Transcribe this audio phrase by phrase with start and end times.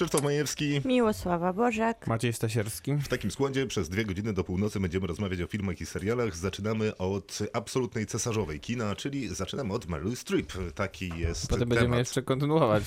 [0.00, 0.80] Krzysztof Majewski.
[0.84, 2.06] Miłosława Bożek.
[2.06, 2.94] Maciej Stasierski.
[2.94, 6.36] W takim składzie przez dwie godziny do północy będziemy rozmawiać o filmach i serialach.
[6.36, 10.52] Zaczynamy od absolutnej cesarzowej kina, czyli zaczynamy od Meryl Streep.
[10.74, 11.98] Taki jest Potem będziemy temat.
[11.98, 12.84] jeszcze kontynuować.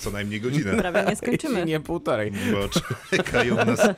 [0.00, 0.76] Co najmniej godzinę.
[0.82, 1.64] Prawie nie skończymy.
[1.64, 2.32] nie półtorej.
[2.52, 2.68] Bo
[3.16, 3.88] czekają nas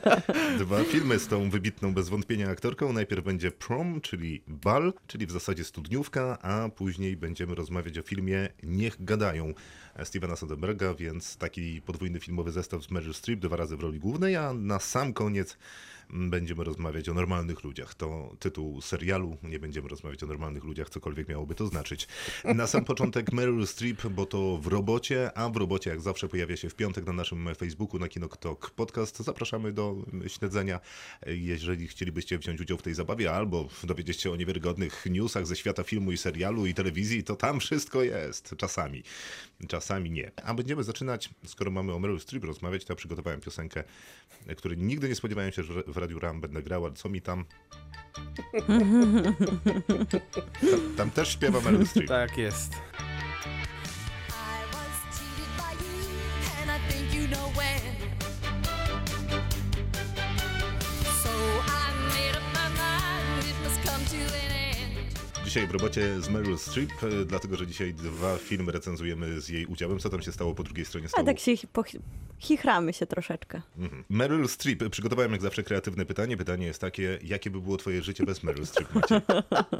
[0.59, 2.93] dwa filmy z tą wybitną bez wątpienia aktorką.
[2.93, 8.49] Najpierw będzie Prom, czyli bal, czyli w zasadzie studniówka, a później będziemy rozmawiać o filmie
[8.63, 9.53] Niech gadają
[10.03, 14.35] Stevena Soderberga, więc taki podwójny filmowy zestaw z Meryl Streep, dwa razy w roli głównej,
[14.35, 15.57] a na sam koniec
[16.09, 17.95] będziemy rozmawiać o normalnych ludziach.
[17.95, 22.07] To tytuł serialu, nie będziemy rozmawiać o normalnych ludziach, cokolwiek miałoby to znaczyć.
[22.43, 26.57] Na sam początek Meryl Streep, bo to w robocie, a w robocie jak zawsze pojawia
[26.57, 29.17] się w piątek na naszym Facebooku, na Kinotok Podcast.
[29.17, 29.95] Zapraszamy do
[30.27, 30.79] śledzenia,
[31.25, 35.83] jeżeli chcielibyście wziąć udział w tej zabawie albo dowiedzieć się o niewiarygodnych newsach ze świata
[35.83, 38.55] filmu i serialu i telewizji, to tam wszystko jest.
[38.57, 39.03] Czasami.
[39.67, 40.31] Czasami nie.
[40.43, 43.83] A będziemy zaczynać, skoro mamy o Meryl Streep rozmawiać, to ja przygotowałem piosenkę,
[44.57, 47.45] której nigdy nie spodziewałem się, że w Radiu Ram będę grał, ale co mi tam...
[50.71, 52.07] Tam, tam też śpiewa Meryl Streep.
[52.07, 52.73] Tak jest.
[65.55, 69.65] Dzisiaj w robocie z Meryl Streep, e, dlatego że dzisiaj dwa filmy recenzujemy z jej
[69.65, 69.99] udziałem.
[69.99, 71.25] Co tam się stało po drugiej stronie A stołu?
[71.25, 71.51] tak się
[72.39, 73.61] chichramy się troszeczkę.
[73.77, 74.03] Mhm.
[74.09, 74.89] Meryl Streep.
[74.89, 76.37] Przygotowałem jak zawsze kreatywne pytanie.
[76.37, 79.21] Pytanie jest takie, jakie by było twoje życie bez Meryl Streep, Macie?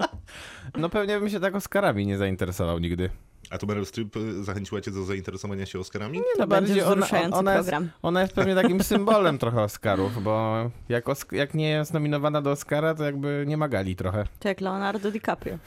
[0.79, 3.09] No pewnie bym się tak Oscarami nie zainteresował nigdy.
[3.49, 6.17] A to Meryl Streep e, zachęciła cię do zainteresowania się Oscarami?
[6.17, 7.89] To No będzie bardziej ona, wzruszający ona, jest, program.
[8.01, 10.55] ona jest pewnie takim symbolem trochę Oscarów, bo
[10.89, 14.23] jak, Osk- jak nie jest nominowana do Oscara, to jakby nie ma gali trochę.
[14.39, 15.57] To jak Leonardo DiCaprio.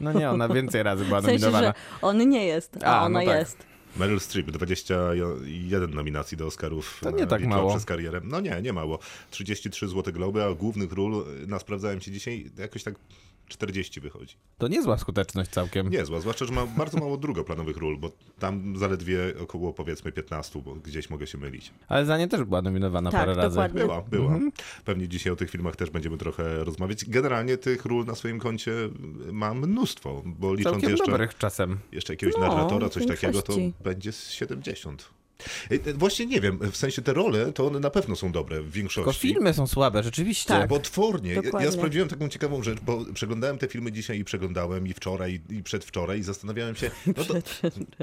[0.00, 1.66] No nie, ona więcej razy była W sensie, nominowana.
[1.66, 3.38] że on nie jest, a, A, ona no tak.
[3.38, 3.58] jest.
[3.96, 7.00] Meryl Streep, 21 nominacji do Oscarów.
[7.02, 7.70] To nie e, tak mało.
[7.70, 8.20] przez karierę.
[8.24, 8.98] No nie, nie mało.
[9.30, 12.94] 33 Złote Globy, a głównych ról, e, na sprawdzałem się dzisiaj, jakoś tak
[13.48, 14.36] 40 wychodzi.
[14.58, 15.90] To niezła skuteczność całkiem.
[15.90, 20.74] Niezła, zwłaszcza, że ma bardzo mało drugoplanowych ról, bo tam zaledwie około powiedzmy 15, bo
[20.74, 21.72] gdzieś mogę się mylić.
[21.88, 23.48] Ale za nie też była nominowana Tak, parę razy.
[23.48, 23.80] dokładnie.
[23.80, 24.32] Była, była.
[24.32, 24.52] Mhm.
[24.84, 27.04] Pewnie dzisiaj o tych filmach też będziemy trochę rozmawiać.
[27.04, 28.72] Generalnie tych ról na swoim koncie
[29.32, 31.78] mam mnóstwo, bo licząc Całkiem jeszcze, dobrych czasem.
[31.92, 33.52] jeszcze jakiegoś No, narratora, coś takiego, to
[33.84, 35.15] będzie z 70.
[35.94, 38.74] Właśnie nie wiem, w sensie te role to one na pewno są dobre w Tylko
[38.76, 39.28] większości.
[39.28, 40.48] filmy są słabe, rzeczywiście.
[40.48, 40.68] Tak.
[40.68, 41.32] Potwornie.
[41.52, 45.40] Ja, ja sprawdziłem taką ciekawą rzecz, bo przeglądałem te filmy dzisiaj i przeglądałem i wczoraj
[45.50, 47.34] i przedwczoraj i zastanawiałem się, no, to,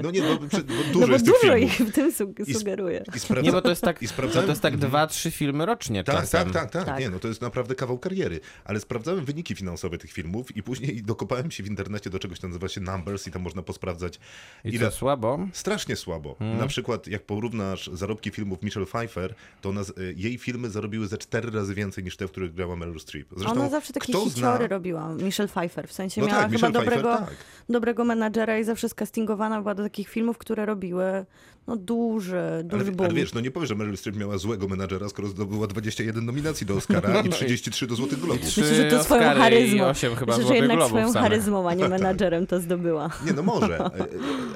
[0.02, 1.80] no nie, bo, przed- bo dużo No bo jest tych dużo filmów.
[1.80, 3.04] ich w tym su- I sugeruje.
[3.16, 3.46] I sprawdza...
[3.46, 4.04] Nie, bo to jest tak, to
[4.48, 4.90] jest tak Mhm.
[4.90, 6.44] dwa, trzy filmy rocznie Tak, czasem.
[6.44, 7.00] tak, tak, tak, Tak.
[7.00, 8.40] Nie, no to jest naprawdę kawał kariery.
[8.64, 12.48] Ale sprawdzałem wyniki finansowe tych filmów i później dokopałem się w internecie do czegoś, co
[12.48, 14.18] nazywa się Numbers i tam można posprawdzać,
[14.64, 14.90] I ile...
[14.90, 15.38] co, słabo?
[15.52, 16.34] Strasznie słabo.
[16.38, 16.58] Hmm.
[16.58, 21.18] Na przykład, jak porównasz zarobki filmów Michelle Pfeiffer, to ona, y, jej filmy zarobiły ze
[21.18, 23.28] cztery razy więcej niż te, w których grała Meryl Streep.
[23.36, 24.66] Zresztą, Ona zawsze takie hiciory zna...
[24.66, 25.88] robiła, Michelle Pfeiffer.
[25.88, 27.46] W sensie No miała tak, chyba Michelle dobrego, Pfeiffer, tak.
[27.68, 31.26] dobrego menadżera i zawsze castingowana była do takich filmów, które robiły
[31.66, 33.06] no duży, duży Ale, boom.
[33.10, 36.66] ale wiesz, no nie powiesz, że Meryl Streep miała złego menadżera, skoro zdobyła 21 nominacji
[36.66, 38.44] do Oscara i 33 do Złotych Globów.
[38.44, 39.84] Myślę, że to swoją Oscary charyzmą.
[39.84, 43.10] osiem chyba Myślę, że jednak Globów swoją charyzmą, a nie menadżerem to zdobyła.
[43.26, 44.06] Nie, no może, E, e,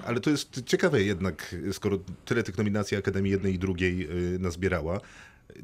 [0.06, 5.00] ale to jest ciekawe jednak, skoro tyle tych nominacji Akademii jednej i drugiej y, nazbierała,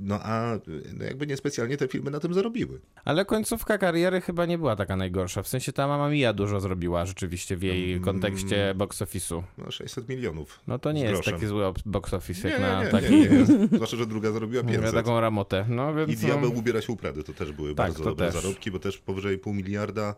[0.00, 0.58] no a
[0.98, 2.80] no jakby niespecjalnie te filmy na tym zarobiły.
[3.04, 5.42] Ale końcówka kariery chyba nie była taka najgorsza.
[5.42, 8.04] W sensie ta Mama Mia dużo zrobiła rzeczywiście w jej Mm.
[8.04, 9.42] kontekście box office'u.
[9.58, 10.60] No 600 milionów.
[10.66, 11.34] No to nie jest groszem.
[11.34, 13.10] taki zły box office jak Nie, na nie, taki...
[13.20, 13.46] nie, nie.
[13.72, 14.94] Zwłaszcza, że druga zarobiła na 500.
[14.94, 15.66] taką ramotę.
[15.68, 18.26] No więc I Diabeł no, ubiera się u Prady, to też były Tak, bardzo dobre
[18.32, 18.42] też.
[18.42, 20.14] zarobki, bo też powyżej pół miliarda.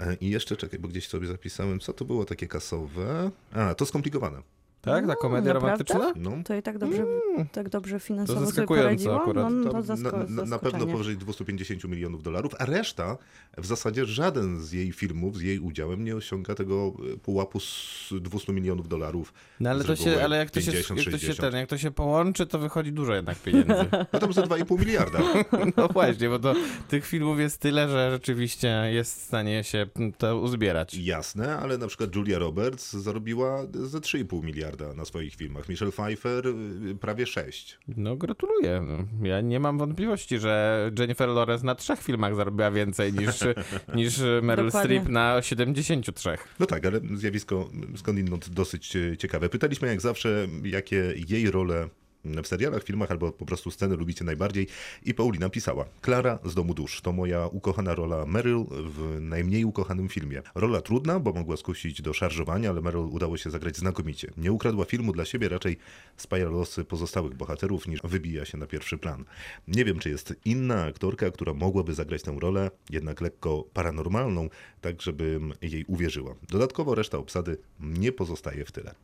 [0.00, 3.30] E, I jeszcze, czekaj, bo gdzieś sobie zapisałem, co to było takie kasowe?
[3.52, 4.42] A, to skomplikowane.
[4.80, 5.84] Tak, ta komedia naprawdę?
[5.94, 6.30] romantyczna?
[6.30, 6.42] No.
[6.44, 7.04] To i tak dobrze,
[7.52, 9.22] tak dobrze finansowo To sobie zaskakująco poradziło?
[9.22, 9.52] akurat.
[9.52, 13.16] No, To to na, zasko- na, na pewno powyżej 250 milionów dolarów, a reszta,
[13.58, 18.08] w zasadzie żaden z jej filmów, z jej udziałem nie osiąga tego e, pułapu z
[18.20, 19.32] 200 milionów dolarów.
[19.60, 21.40] No ale to się, ale jak to się, 50, jak to się 60.
[21.50, 23.70] ten, jak to się połączy, to wychodzi dużo jednak pieniędzy.
[24.12, 25.18] No tam za 2,5 miliarda.
[25.76, 26.54] No właśnie, bo to
[26.88, 29.86] tych filmów jest tyle, że rzeczywiście jest w stanie się
[30.18, 30.94] to uzbierać.
[30.94, 35.68] Jasne, ale na przykład Julia Roberts zarobiła ze 3,5 miliarda na swoich filmach.
[35.68, 37.78] Michelle Pfeiffer y, prawie 6.
[37.96, 38.82] No gratuluję.
[39.22, 43.40] Ja nie mam wątpliwości, że Jennifer Lawrence na trzech filmach zarobiła więcej niż,
[43.94, 44.70] niż Meryl.
[44.70, 46.36] Streep na 73.
[46.60, 49.48] No tak, ale zjawisko skądinąd dosyć e, ciekawe.
[49.48, 51.88] Pytaliśmy jak zawsze, jakie jej role
[52.24, 54.66] w serialach, filmach albo po prostu sceny lubicie najbardziej.
[55.02, 60.08] I Paulina pisała, Klara z Domu Dusz to moja ukochana rola Meryl w najmniej ukochanym
[60.08, 60.42] filmie.
[60.54, 64.30] Rola trudna, bo mogła skusić do szarżowania, ale Meryl udało się zagrać znakomicie.
[64.36, 65.76] Nie ukradła filmu dla siebie, raczej
[66.16, 69.24] spaja losy pozostałych bohaterów niż wybija się na pierwszy plan.
[69.68, 74.48] Nie wiem, czy jest inna aktorka, która mogłaby zagrać tę rolę, jednak lekko paranormalną,
[74.80, 76.34] tak żebym jej uwierzyła.
[76.48, 78.94] Dodatkowo reszta obsady nie pozostaje w tyle.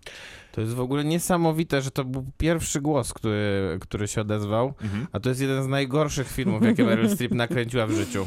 [0.53, 5.07] To jest w ogóle niesamowite, że to był pierwszy głos, który, który się odezwał, Mhm.
[5.13, 8.27] a to jest jeden z najgorszych filmów, jakie Meryl Streep nakręciła w życiu.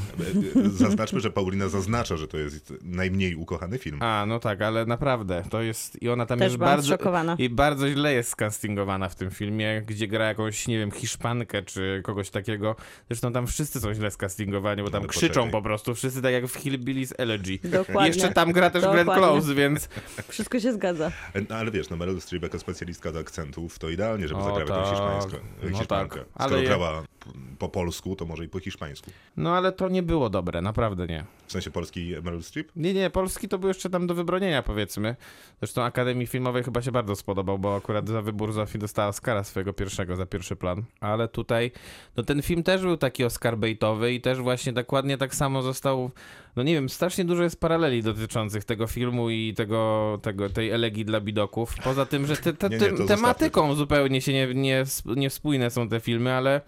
[0.66, 3.98] Zaznaczmy, że Paulina zaznacza, że to jest najmniej ukochany film.
[4.02, 7.36] A, no tak, ale naprawdę, to jest, i ona tam Też jest bardzo, zszokowana.
[7.38, 12.02] i bardzo źle jest castingowana w tym filmie, gdzie gra jakąś, nie wiem, Hiszpankę czy
[12.06, 12.76] kogoś takiego.
[13.10, 15.52] Zresztą tam wszyscy są źle scastingowani, bo tam Ale krzyczą poczekaj.
[15.52, 17.60] po prostu, wszyscy tak jak w Hillbillies Elegy.
[17.64, 18.08] Dokładnie.
[18.08, 19.24] Jeszcze tam gra też Glenn Dokładnie.
[19.28, 19.90] Close, więc
[20.28, 21.12] Wszystko się zgadza.
[21.50, 24.66] No, ale wiesz, no Meryl Streep jako specjalistka do akcentów, to idealnie, żeby O, zagrała
[24.66, 24.90] tę tak.
[24.90, 25.38] hiszpańską,
[25.72, 26.08] No tak.
[26.12, 27.04] Skoro Ale je- grała
[27.60, 29.12] po polsku, to może i po hiszpańsku.
[29.38, 31.26] no ale to nie było dobre, naprawdę nie.
[31.48, 32.72] W sensie polski Meryl Streep?
[32.76, 35.16] Nie, nie, polski to był jeszcze tam do wybronienia, powiedzmy.
[35.60, 39.74] Zresztą Akademii Filmowej chyba się bardzo spodobał, bo akurat za wybór Zofii dostała Oscara swojego
[39.74, 40.84] pierwszego za pierwszy plan.
[41.00, 41.72] Ale tutaj,
[42.18, 46.12] no ten film też był taki Oscar baitowy i też właśnie dokładnie tak samo został,
[46.56, 51.06] no nie wiem, strasznie dużo jest paraleli dotyczących tego filmu i tego, tego tej elegii
[51.06, 51.76] dla bidoków.
[51.84, 53.22] Poza tym, że te, te, Nie, nie, to tym- zostawmy.
[53.24, 56.62] tematyką zupełnie się nie, nie, niespójne są te filmy, ale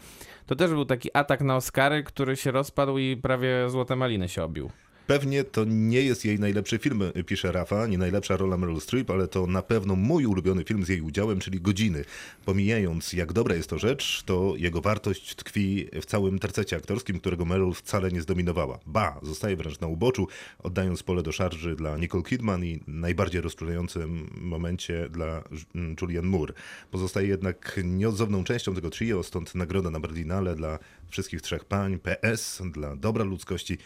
[0.46, 4.44] to też był taki atak na Oscary, który się rozpadł i prawie Złote Maliny się
[4.44, 4.72] obił.
[5.08, 9.28] Pewnie to nie jest jej najlepszy film, pisze Rafa, nie najlepsza rola Meryl Streep, ale
[9.28, 12.06] to na pewno mój ulubiony film z jej udziałem, czyli Godziny.
[12.46, 17.46] Pomijając, jak dobra jest to rzecz, to jego wartość tkwi w całym tercecie aktorskim, którego
[17.46, 18.80] Meryl wcale nie zdominowała.
[18.86, 20.28] Ba, zostaje wręcz na uboczu,
[20.60, 25.44] oddając pole do szarży dla Nicole Kidman i najbardziej rozczulającym momencie dla
[25.76, 26.54] mm, Julianne Moore.
[26.92, 32.62] Pozostaje jednak nieodzowną częścią tego trio, stąd nagroda na Berlinale dla wszystkich trzech pań, PS
[32.72, 33.78] dla dobra ludzkości.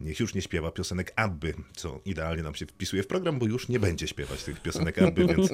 [0.00, 3.68] Niech już nie śpiewa piosenek Abby, co idealnie nam się wpisuje w program, bo już
[3.68, 5.50] nie będzie śpiewać tych piosenek Abby, więc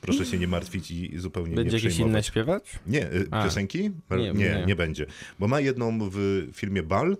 [0.00, 2.10] proszę się nie martwić i zupełnie Będzie nie jakieś przejmować.
[2.12, 2.78] inne śpiewać?
[2.86, 3.44] Nie, y, A.
[3.44, 3.90] piosenki?
[4.10, 4.76] Nie, Nie, nie, nie.
[4.76, 5.06] będzie.
[5.38, 7.16] Bo ma jedną w filmie Bal,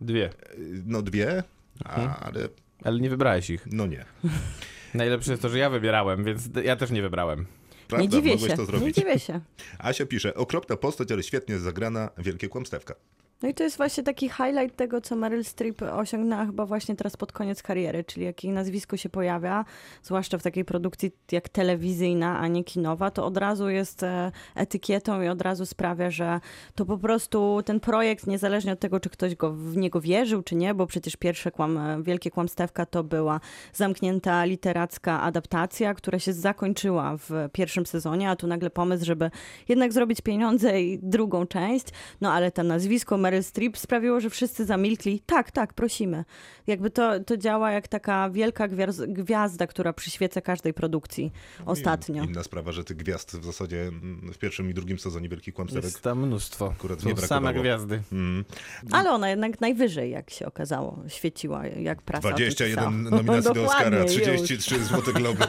[0.00, 0.28] Dwie.
[0.30, 1.42] y, no dwie,
[1.84, 2.10] Mhm.
[2.20, 2.48] ale
[2.84, 3.66] Ale nie wybrałeś ich.
[3.72, 4.04] no nie.
[4.94, 7.46] Najlepsze jest to, że ja wybierałem, więc ja też nie wybrałem.
[7.88, 8.56] Prawda, nie dziwię mogłeś się.
[8.66, 9.40] to Nie dziwię się.
[9.78, 12.94] Asia pisze, okropna postać, ale świetnie zagrana, wielkie kłamstewka.
[13.42, 17.16] No i to jest właśnie taki highlight tego, co Meryl Streep osiągnęła chyba właśnie teraz
[17.16, 19.64] pod koniec kariery, czyli jak jej nazwisko się pojawia,
[20.02, 25.22] zwłaszcza w takiej produkcji jak telewizyjna, a nie kinowa, to od razu jest e, etykietą
[25.22, 26.40] i od razu sprawia, że
[26.74, 30.54] to po prostu ten projekt, niezależnie od tego, czy ktoś go, w niego wierzył, czy
[30.54, 33.40] nie, bo przecież pierwsze kłam, Wielkie Kłamstewka to była
[33.72, 39.30] zamknięta literacka adaptacja, która się zakończyła w pierwszym sezonie, a tu nagle pomysł, żeby
[39.68, 41.86] jednak zrobić pieniądze i drugą część,
[42.20, 45.20] no ale to nazwisko Meryl Streep sprawiło, że wszyscy zamilkli.
[45.26, 46.24] Tak, tak, prosimy.
[46.66, 51.32] Jakby to, to działa jak taka wielka gwiazd, gwiazda, która przyświeca każdej produkcji
[51.66, 52.24] ostatnio.
[52.24, 55.84] Inna sprawa, że tych gwiazd w zasadzie mm, w pierwszym i drugim sezonie Wielkich Kłamstewek
[55.84, 56.72] Jest tam mnóstwo.
[56.78, 57.62] Akurat Są nie same brakowało.
[57.62, 58.02] gwiazdy.
[58.12, 58.44] mm,
[58.90, 62.90] Ale ona jednak najwyżej, jak się okazało, świeciła, jak prasa o tym 21 pisała.
[62.90, 64.42] nominacji do Oscara, Dokładnie, już.
[64.42, 65.44] 33 Złote Globy.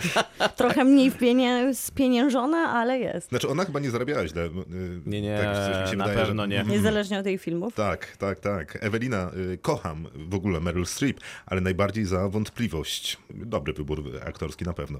[0.55, 3.29] Trochę mniej wpienie, spieniężona, ale jest.
[3.29, 4.45] Znaczy ona chyba nie zarabiała źle.
[4.45, 4.49] y,
[5.05, 6.47] Nie, nie, tak coś mi się na wydaje, pewno że...
[6.49, 6.63] nie.
[6.63, 7.72] Niezależnie od jej filmów.
[7.75, 8.77] Tak, tak, tak.
[8.81, 13.17] Ewelina, y, kocham w ogóle Meryl Streep, ale najbardziej za wątpliwość.
[13.29, 14.99] Dobry wybór aktorski na pewno.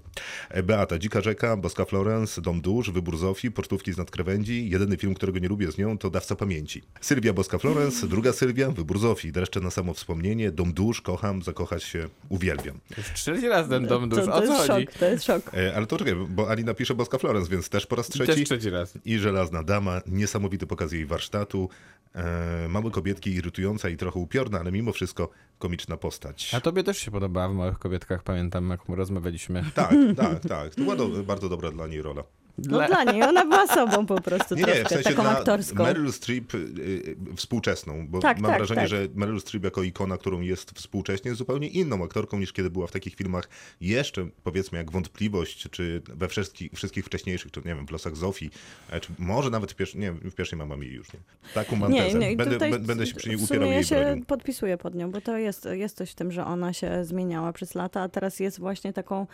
[0.50, 4.69] E, Beata, Dzika Rzeka, Boska Florence, Dom Dusz, Wybór Zofii, Portówki z nadkrawędzi.
[4.69, 6.81] Jedyny film, którego nie lubię z nią, to Dawca Pamięci.
[7.01, 9.31] Sylwia Boska Florence, druga Sylwia, Wybór Zofii.
[9.31, 12.79] Dreszcze na samo wspomnienie, Dom Dusz, kocham, zakochać się, uwielbiam.
[12.98, 14.25] Już trzeci raz ten dom dusz.
[14.25, 14.86] To, O to co jest chodzi?
[14.86, 15.41] szok, to jest szok.
[15.53, 18.33] E, Ale to czekaj, bo Ali napisze Boska Florence, więc też po raz trzeci.
[18.33, 18.93] Też trzeci raz.
[19.05, 21.69] I Żelazna Dama, niesamowity pokaz jej warsztatu.
[22.15, 22.24] E,
[22.69, 25.29] małe kobietki, irytująca i trochę upiorna, ale mimo wszystko
[25.60, 26.55] komiczna postać.
[26.55, 29.63] A tobie też się podobała w Małych Kobietkach, pamiętam jak rozmawialiśmy.
[29.75, 30.75] Tak, tak, tak.
[30.75, 32.24] To była do, bardzo dobra dla niej rola.
[32.57, 35.38] No dla niej, ona była sobą po prostu Nie, nie, troszkę, w sensie taką dla
[35.38, 35.83] aktorską.
[35.83, 38.89] Meryl Streep y, y, współczesną, bo Tak, mam tak, wrażenie, tak.
[38.89, 42.88] że Meryl Streep jako ikona, którą jest współcześnie, jest zupełnie inną aktorką niż kiedy była
[42.88, 43.50] w takich filmach
[43.81, 48.50] jeszcze, powiedzmy, jak Wątpliwość, czy we wszystkich, wszystkich wcześniejszych, czy nie wiem, w Losach Zofii,
[48.89, 51.19] e, czy może nawet w, pierwszej, nie, w pierwszej Mamma Mia już nie.
[51.53, 52.31] Taką mam tezę.
[52.31, 54.25] i Będę, będę się przy niej upierał ja się bronił.
[54.25, 57.75] podpisuję pod nią, bo to jest, jest coś w tym, że ona się zmieniała przez
[57.75, 59.27] lata, a teraz jest właśnie taką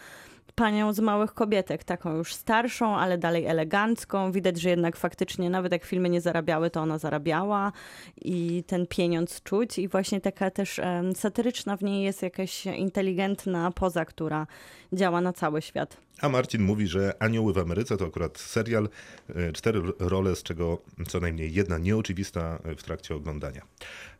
[0.56, 4.32] panią z małych kobietek, taką już starszą, ale dalej elegancką.
[4.32, 7.72] Widać, że jednak faktycznie nawet jak filmy nie zarabiały, to ona zarabiała
[8.22, 9.80] i ten pieniądz czuć.
[9.80, 10.82] I właśnie taka też
[11.16, 14.48] satyryczna w niej jest jakaś inteligentna poza, która
[14.94, 15.98] działa na cały świat.
[16.22, 18.90] A Marcin mówi, że Anioły w Ameryce to akurat serial,
[19.36, 23.62] e, cztery role, z czego co najmniej jedna nieoczywista e, w trakcie oglądania.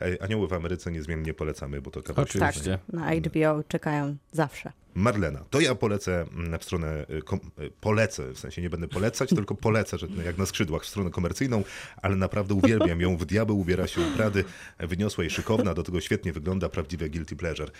[0.02, 2.80] E, Anioły w Ameryce niezmiennie polecamy, bo to kawał Oczywiście.
[2.92, 4.72] Tak, na HBO czekają zawsze.
[4.96, 7.40] Marlena, to ja polecę mm, w stronę, kom,
[7.82, 11.64] polecę, w sensie nie będę polecać, tylko polecę, że jak na skrzydłach w stronę komercyjną,
[12.02, 14.44] ale naprawdę uwielbiam ją, w diabeł ubiera się u Prady,
[14.80, 17.72] wyniosła i szykowna, do tego świetnie wygląda, prawdziwe guilty pleasure.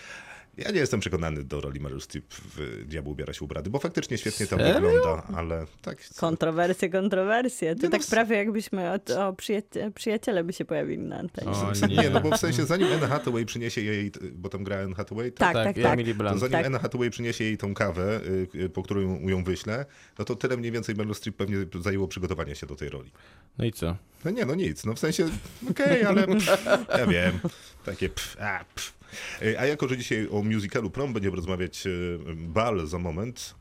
[0.64, 3.78] Ja nie jestem przekonany do roli Meryl Streep w Diabeł ubiera się u Brady, bo
[3.78, 4.74] faktycznie świetnie tam Serio?
[4.74, 5.98] wygląda, ale tak...
[6.16, 7.74] Kontrowersje, kontrowersje.
[7.76, 11.16] To Nie, no tak w- prawie jakbyśmy o, o przyjaciele, przyjaciele by się pojawili na
[11.18, 11.50] antenie.
[11.50, 11.96] O, nie.
[11.96, 15.32] nie, no bo w sensie zanim Anne Hathaway przyniesie jej, bo tam gra Anne Hathaway,
[15.32, 15.92] Tak, Tak, tak, tak.
[15.92, 16.40] Emily To Blunt.
[16.40, 16.66] zanim Tak.
[16.66, 18.20] Anna Hathaway przyniesie jej tą kawę,
[18.54, 19.86] y, po którą ją, wyślę,
[20.18, 23.10] no to tyle mniej więcej Meryl Streep pewnie zajęło przygotowanie się do tej roli.
[23.58, 23.96] No i co?
[24.24, 25.28] No nie, no nic, no w sensie,
[25.70, 26.66] okej, ale pff,
[26.98, 27.38] ja wiem,
[27.84, 28.99] takie pff, a, pff.
[29.42, 33.54] Y, A jako, że dzisiaj o musicalu Prom będziemy rozmawiać y, bal za moment,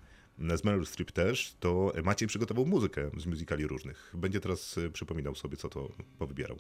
[0.56, 4.12] z Meryl Streep też, to Maciej przygotował muzykę z musicali różnych.
[4.14, 5.90] Będzie teraz przypominał sobie, co to
[6.20, 6.58] powybierał.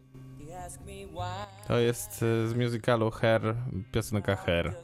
[1.67, 3.55] To jest z musicalu Hair,
[3.91, 4.75] piosenka Hair.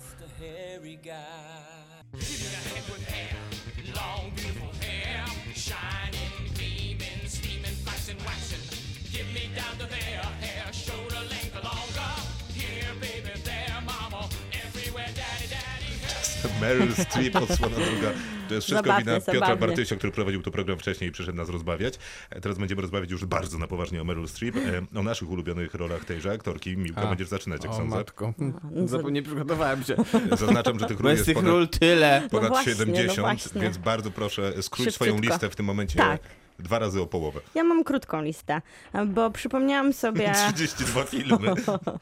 [16.61, 18.11] Meryl Streep, odsłona druga.
[18.47, 19.67] To jest wszystko wina Piotra zabawnie.
[19.67, 21.93] Bartysia, który prowadził tu program wcześniej i przyszedł nas rozbawiać.
[22.29, 25.73] E, Teraz będziemy rozmawiać już bardzo na poważnie o Meryl Streep, e, o naszych ulubionych
[25.73, 26.77] rolach tejże aktorki.
[26.77, 27.07] Miłka, A.
[27.07, 27.95] będziesz zaczynać, jak O sądzę.
[27.95, 28.33] matko.
[28.71, 29.95] no Zapom- nie przygotowałem się.
[30.37, 32.19] Zaznaczam, że tych ról jest tych ponad, ról tyle.
[32.23, 33.61] No ponad właśnie, no 70, właśnie.
[33.61, 34.91] więc bardzo proszę skróć Szybciutko.
[34.91, 36.21] swoją listę w tym momencie Tak.
[36.59, 37.39] Dwa razy o połowę.
[37.55, 38.61] Ja mam krótką listę,
[39.05, 41.53] bo przypomniałam sobie, 32 filmy.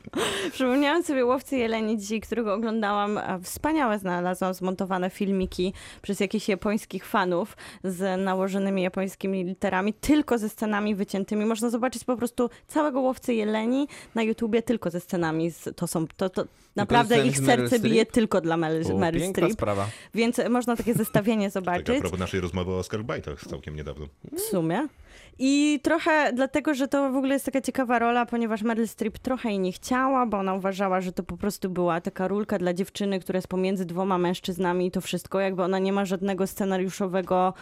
[0.53, 3.19] przypomniałam sobie Łowcy Jeleni dzisiaj, którego oglądałam.
[3.43, 10.95] Wspaniałe znalazłam zmontowane filmiki przez jakichś japońskich fanów z nałożonymi japońskimi literami, tylko ze scenami
[10.95, 11.45] wyciętymi.
[11.45, 15.51] Można zobaczyć po prostu całego Łowcy Jeleni na YouTubie tylko ze scenami.
[15.75, 16.45] To są, to, to
[16.75, 19.87] naprawdę ich serce bije tylko dla Meryl, Meryl Streep, sprawa.
[20.13, 21.99] więc można takie zestawienie Tak a zobaczyć.
[22.01, 24.07] propos naszej rozmowy o Oscar Bajtach całkiem niedawno.
[24.37, 24.87] W sumie.
[25.39, 29.49] I trochę dlatego, że to w ogóle jest taka ciekawa rola, ponieważ Meryl Streep trochę
[29.49, 33.19] jej nie chciała, bo ona uważała, że to po prostu była taka rulka dla dziewczyny,
[33.19, 35.39] która jest pomiędzy dwoma mężczyznami i to wszystko.
[35.39, 37.53] Jakby ona nie ma żadnego scenariuszowego,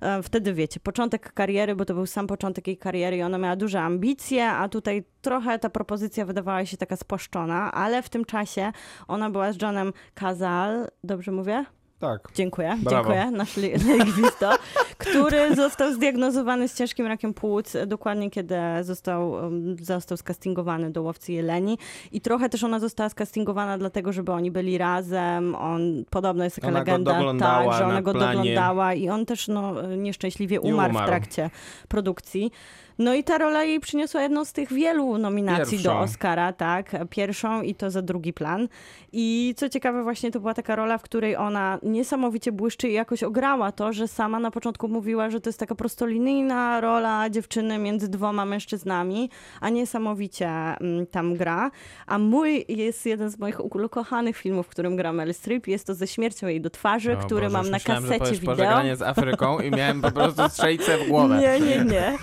[0.00, 3.56] e, wtedy wiecie, początek kariery, bo to był sam początek jej kariery i ona miała
[3.56, 8.72] duże ambicje, a tutaj trochę ta propozycja wydawała się taka spłaszczona, ale w tym czasie
[9.08, 11.64] ona była z Johnem Cazal, dobrze mówię?
[11.98, 12.28] Tak.
[12.34, 12.96] Dziękuję, Brawo.
[12.96, 14.50] dziękuję, nasz li- lingwisto,
[14.98, 21.32] który został zdiagnozowany z ciężkim rakiem płuc, dokładnie kiedy został, um, został skastingowany do Łowcy
[21.32, 21.78] Jeleni.
[22.12, 25.54] I trochę też ona została skastingowana dlatego, żeby oni byli razem.
[25.54, 28.36] On, podobno jest taka Ona legenda, tak, że ona na go planie.
[28.36, 31.06] doglądała i on też no, nieszczęśliwie umarł, w umarł.
[31.06, 31.50] trakcie
[31.88, 32.50] produkcji.
[32.98, 35.98] No i ta rola jej przyniosła jedną z tych wielu nominacji do.
[35.98, 38.68] Oscara, tak, pierwszą i to za drugi plan.
[39.12, 43.22] I co ciekawe, właśnie to była taka rola, w której ona niesamowicie błyszczy i jakoś
[43.22, 48.08] ograła to, że sama na początku mówiła, że to jest taka prostolinijna rola dziewczyny między
[48.08, 51.70] dwoma mężczyznami, a niesamowicie mm, tam gra.
[52.06, 55.66] A mój jest jeden z moich ukochanych filmów, w którym gra Meryl Streep.
[55.68, 58.46] Jest to ze śmiercią jej do twarzy, O który Boże, mam na kasecie wideo.
[58.46, 61.38] pożegnanie z Afryką i miałem po prostu strzelcę w głowę.
[61.42, 62.18] Nie, nie, nie.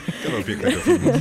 [0.65, 1.11] Pięknego filmu,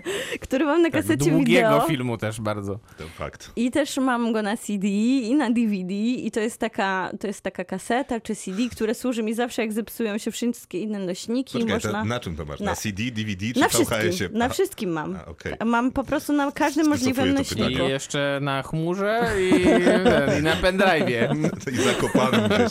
[0.40, 1.80] Który mam na Tak, kasecie długiego wideo.
[1.88, 2.78] filmu też bardzo.
[2.98, 3.50] to fakt.
[3.56, 7.40] I też mam go na CD i na DVD i to jest taka, to jest
[7.40, 11.52] taka kaseta czy CD, które służy mi zawsze jak zepsują się wszystkie inne nośniki.
[11.52, 11.92] Poczekaj, można...
[11.92, 12.60] to na czym to masz?
[12.60, 14.00] Na, na- CD, DVD czy Na VHS-ie?
[14.12, 15.16] wszystkim, na wszystkim mam.
[15.16, 15.52] A, okej.
[15.64, 17.82] Mam po prostu na każdym możliwym nośniku.
[17.82, 19.62] I jeszcze na chmurze i,
[20.40, 21.48] i na pendrive'ie.
[21.72, 22.70] I zakopany gdzieś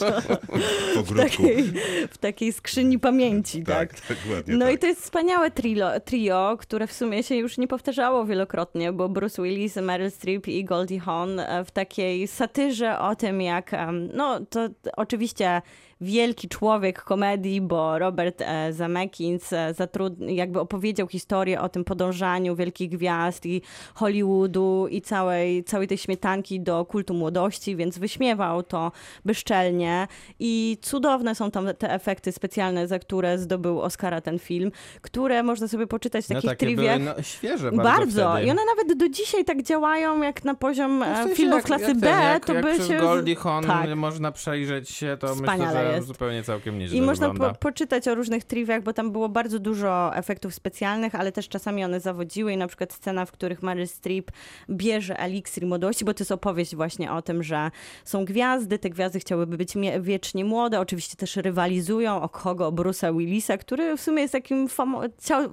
[1.05, 1.63] w takiej,
[2.09, 4.01] w takiej skrzyni pamięci, tak.
[4.01, 4.75] Tak, dokładnie No tak.
[4.75, 6.16] i to jest wspaniałe trio, trio,
[6.57, 10.99] które w sumie się już nie powtarzało wielokrotnie, bo Bruce Willis, Meryl Streep i Goldie
[10.99, 13.71] Hawn e, w takiej satyrze o tym, jak,
[14.13, 15.61] no to oczywiście
[16.01, 22.55] wielki człowiek komedii, bo Robert e, Zemeckis e, zatrud- jakby opowiedział historię o tym podążaniu
[22.55, 23.61] wielkich gwiazd i
[23.93, 28.91] Hollywoodu i całej, całej tej śmietanki do kultu młodości, więc wyśmiewał to
[29.25, 30.07] bezczelnie
[30.39, 35.67] i cudowne są tam te efekty specjalne, za które zdobył Oscara ten film, które można
[35.67, 37.83] sobie poczytać w No takich takie były no, świeże bardzo,
[38.23, 38.39] Bardzo.
[38.39, 41.55] I one nawet do dzisiaj tak działają, jak na poziom No w e, sensie filmów
[41.57, 42.97] jak- klasy jak B, ten, jak, to jak by się...
[42.97, 43.95] Goldie Hawn tak.
[43.95, 46.07] można przejrzeć się, to Wspaniale myślę, jest.
[46.07, 50.15] zupełnie całkiem nieźle I można po, poczytać o różnych triwiach, bo tam było bardzo dużo
[50.15, 54.31] efektów specjalnych, ale też czasami one zawodziły i na przykład scena, w których Meryl Streep
[54.69, 57.71] bierze eliksir młodości, bo to jest opowieść właśnie o tym, że
[58.05, 62.67] są gwiazdy, te gwiazdy chciałyby być wiecznie młode, oczywiście też rywalizują o kogo?
[62.67, 64.67] O Bruce'a Willisa, który w sumie jest takim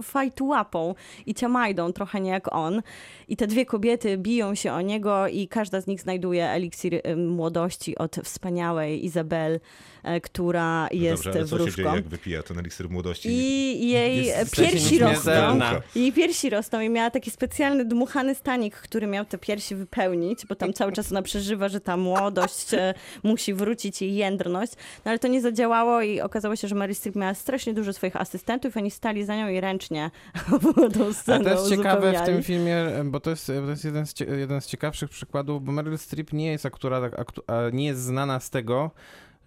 [0.03, 0.95] fajtułapą
[1.27, 2.83] i ciamajdą, trochę nie jak on.
[3.29, 7.17] I te dwie kobiety biją się o niego i każda z nich znajduje eliksir y,
[7.17, 9.61] młodości od wspaniałej Izabel,
[10.03, 13.29] e, która jest Dobrze, ale co się dzieje, jak wypija ten eliksir młodości?
[13.29, 15.33] I jej Jest piersi rosną.
[15.95, 20.55] Jej piersi rosną i miała taki specjalny dmuchany stanik, który miał te piersi wypełnić, bo
[20.55, 24.73] tam cały czas ona przeżywa, że ta młodość e, musi wrócić jej jędrność.
[25.05, 28.17] No ale to nie zadziałało i okazało się, że Mary Streep miała strasznie dużo swoich
[28.17, 30.11] asystentów i oni stali za nią i ręcznie
[30.95, 34.07] tą A scenę to jest ciekawe w tym filmie, bo to jest, to jest jeden,
[34.07, 38.01] z, jeden z ciekawszych przykładów, bo Meryl Streep nie jest akurat, aktu, a nie jest
[38.01, 38.91] znana z tego,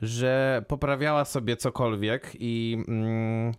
[0.01, 3.54] że poprawiała sobie cokolwiek i mm,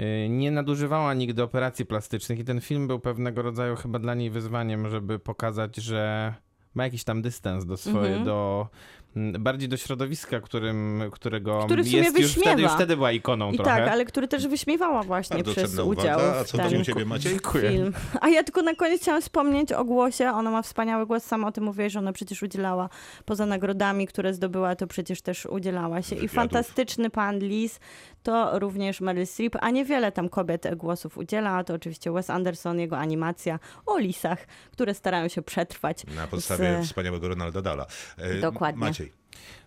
[0.00, 4.30] y, nie nadużywała nigdy operacji plastycznych i ten film był pewnego rodzaju chyba dla niej
[4.30, 6.34] wyzwaniem, żeby pokazać, że
[6.74, 8.24] ma jakiś tam dystans do swojej, Mhm.
[8.24, 8.68] do
[9.16, 12.74] bardziej do środowiska, którym, którego Który w sumie jest już wtedy, już wyśmiewa.
[12.74, 13.70] wtedy była ikoną I trochę.
[13.70, 16.36] tak, ale który też wyśmiewała właśnie Bardzo przez udział uwaga.
[16.40, 17.30] A w co ten tam u ciebie, Maciej?
[17.32, 17.70] Dziękuję.
[17.70, 17.92] film.
[18.20, 20.30] A ja tylko na koniec chciałam wspomnieć o głosie.
[20.30, 22.88] Ona ma wspaniały głos, sama o tym mówię, że ona przecież udzielała
[23.24, 26.16] poza nagrodami, które zdobyła, to przecież też udzielała się.
[26.16, 27.80] I fantastyczny pan Lis
[28.24, 31.64] to również Meryl Streep, a niewiele tam kobiet głosów udziela.
[31.64, 34.38] To oczywiście Wes Anderson, jego animacja o lisach,
[34.72, 36.06] które starają się przetrwać.
[36.06, 37.86] Na podstawie z- wspaniałego Ronalda Dala.
[38.18, 38.80] E, Dokładnie.
[38.80, 39.12] Maciej.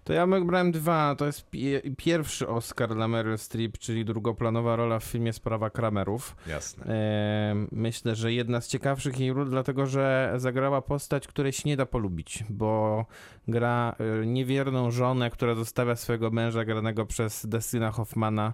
[0.04, 1.16] To ja brałem dwa.
[1.16, 6.36] To jest pie pierwszy Oscar dla Meryl Streep, czyli drugoplanowa rola w filmie Sprawa Kramerów.
[6.48, 6.86] Jasne.
[6.86, 11.78] E, myślę, że jedna z ciekawszych jej ról, dlatego że zagrała postać, której się nie
[11.78, 13.06] da polubić, bo
[13.48, 18.54] gra e, niewierną żonę, która zostawia swojego męża granego przez Destina Hoffmana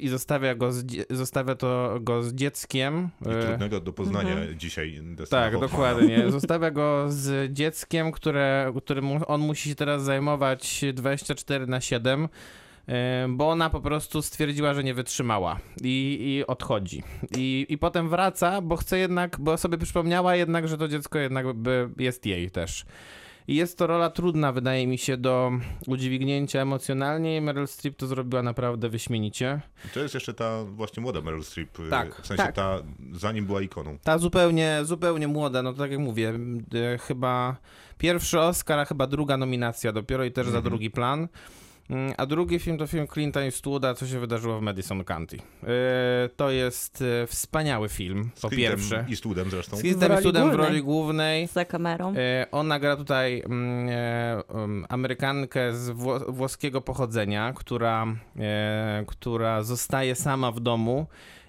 [0.00, 3.08] i zostawia, go z, zostawia to go z dzieckiem.
[3.26, 4.58] I e, trudnego do poznania Mhm.
[4.58, 5.72] dzisiaj tak, Hoffmana.
[5.72, 6.30] dokładnie.
[6.30, 12.28] Zostawia go z dzieckiem, które, którym on musi się teraz zajmować 24 na 7,
[12.88, 17.02] e, bo ona po prostu stwierdziła, że nie wytrzymała i, i odchodzi.
[17.36, 21.46] I, I potem wraca, bo chce jednak, bo sobie przypomniała jednak, że to dziecko jednak
[21.98, 22.84] jest jej też.
[23.50, 25.52] I jest to rola trudna, wydaje mi się, do
[25.86, 29.60] udźwignięcia emocjonalnie i Meryl Streep to zrobiła naprawdę wyśmienicie.
[29.94, 31.80] To jest jeszcze ta właśnie młoda Meryl Streep.
[31.80, 32.54] e, Tak, W sensie tak.
[32.54, 32.78] ta,
[33.12, 33.98] zanim była ikoną.
[34.04, 36.32] Ta zupełnie, zupełnie młoda, no to tak jak mówię,
[36.94, 37.56] e, chyba
[37.98, 40.64] pierwszy Oscar, a chyba druga nominacja dopiero i też za Mhm.
[40.64, 41.28] drugi plan.
[41.90, 45.36] Mm, A drugi film to film Clint'a Eastwooda, co się wydarzyło w Madison County.
[45.62, 45.68] E,
[46.36, 49.04] To jest e, wspaniały film, Z po Clintem pierwsze.
[49.10, 49.76] Eastwoodem zresztą.
[49.76, 50.68] Z W Clintem roli Eastwoodem w głównej.
[50.68, 51.46] roli głównej.
[51.46, 52.14] Za kamerą.
[52.16, 53.88] E, Ona gra tutaj mm,
[54.54, 58.06] um, Amerykankę z wło- włoskiego pochodzenia, która,
[59.06, 61.06] która zostaje sama w domu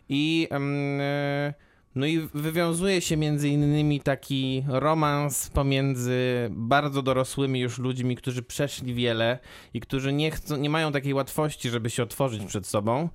[0.09, 1.53] i e,
[1.95, 8.93] no i wywiązuje się między innymi taki romans pomiędzy bardzo dorosłymi już ludźmi, którzy przeszli
[8.93, 9.39] wiele
[9.73, 13.09] i którzy nie chcą, nie mają takiej łatwości, żeby się otworzyć przed sobą.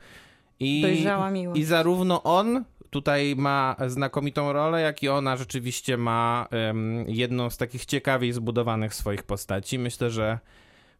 [0.60, 1.60] I, Dojrzała miłość.
[1.60, 7.56] i zarówno on tutaj ma znakomitą rolę, jak i ona rzeczywiście ma em, jedną z
[7.56, 9.78] takich ciekawiej zbudowanych swoich postaci.
[9.78, 10.38] Myślę, że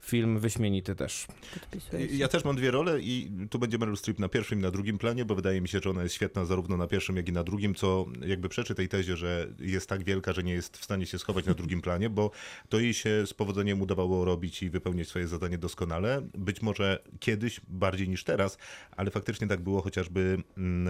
[0.00, 1.26] film wyśmienity też.
[2.10, 4.98] Ja też mam dwie role i tu będzie Meryl Streep na pierwszym i na drugim
[4.98, 7.44] planie, bo wydaje mi się, że ona jest świetna zarówno na pierwszym, jak i na
[7.44, 11.06] drugim, co jakby przeczy tej tezie, że jest tak wielka, że nie jest w stanie
[11.06, 12.30] się schować na drugim planie, bo
[12.68, 16.22] to jej się z powodzeniem udawało robić i wypełniać swoje zadanie doskonale.
[16.34, 18.58] Być może kiedyś bardziej niż teraz,
[18.96, 20.20] ale faktycznie tak było chociażby
[20.56, 20.86] mm,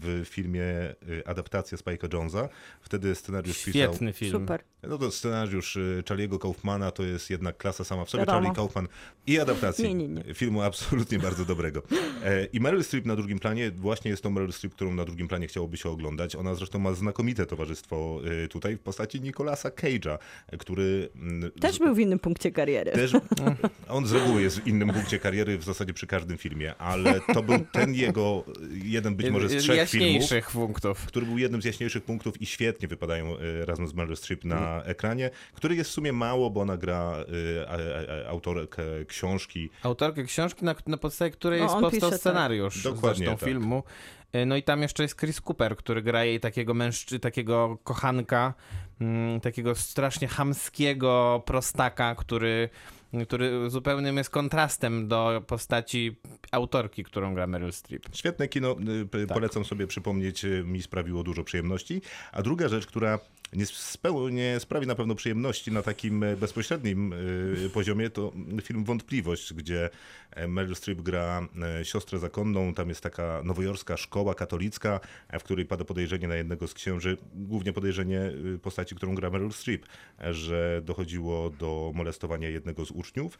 [0.00, 0.64] w filmie
[1.08, 2.48] y, adaptacja Spike'a Jonesa.
[2.80, 4.32] Wtedy scenariusz pisał Świetny film.
[4.32, 4.64] Super.
[4.82, 8.20] no to scenariusz y, Charlie'ego Kaufmana to jest jednak klasa sama w sobie.
[8.20, 8.43] Wiadomo.
[8.44, 8.88] Charlie Kaufman
[9.26, 10.34] i adaptacji Nie, nie, nie.
[10.34, 11.82] filmu absolutnie bardzo dobrego.
[12.24, 15.28] E, I Meryl Streep na drugim planie, właśnie jest tą Meryl Streep, którą na drugim
[15.28, 16.36] planie chciałoby się oglądać.
[16.36, 20.18] Ona zresztą ma znakomite towarzystwo y, tutaj w postaci Nicolasa Cage'a,
[20.54, 21.08] y, który...
[21.16, 22.92] mm, Też z- był w innym punkcie kariery.
[22.92, 23.12] też,
[23.88, 27.42] on z reguły jest w innym punkcie kariery w zasadzie przy każdym filmie, ale to
[27.42, 28.44] był ten jego,
[28.84, 31.06] jeden być może z trzech filmów, Jaśniejszych punktów.
[31.06, 35.30] który był jednym z jaśniejszych punktów i świetnie wypadają razem z Meryl Streep na ekranie,
[35.54, 36.96] który jest w sumie mało, bo ona gra
[37.68, 39.70] a, a, a, autorkę książki.
[39.82, 42.20] Autorkę książki, na, na podstawie której No, jest powstał tak.
[42.20, 43.48] scenariusz Dokładnie zresztą tak.
[43.48, 43.82] filmu.
[44.32, 48.54] E, No i tam jeszcze jest Chris Cooper, który gra jej takiego mężczy, takiego kochanka,
[49.00, 52.68] mm, takiego strasznie chamskiego prostaka, który,
[53.26, 56.16] który zupełnym jest kontrastem do postaci
[56.52, 58.02] autorki, którą gra Meryl Streep.
[58.12, 58.76] Świetne kino,
[59.14, 59.34] y, Tak.
[59.36, 62.02] polecam sobie przypomnieć, y, mi sprawiło dużo przyjemności.
[62.32, 63.18] A druga rzecz, która
[63.54, 68.84] nie, speł, nie sprawi na pewno przyjemności na takim e, bezpośrednim e, poziomie, to film
[68.84, 69.90] Wątpliwość, gdzie
[70.30, 71.48] e, Meryl Streep gra
[71.82, 72.74] siostrę zakonną.
[72.74, 75.00] Tam jest taka nowojorska szkoła katolicka,
[75.40, 79.86] w której pada podejrzenie na jednego z księży, głównie podejrzenie postaci, którą gra Meryl Streep,
[80.30, 83.38] że dochodziło do molestowania jednego z uczniów.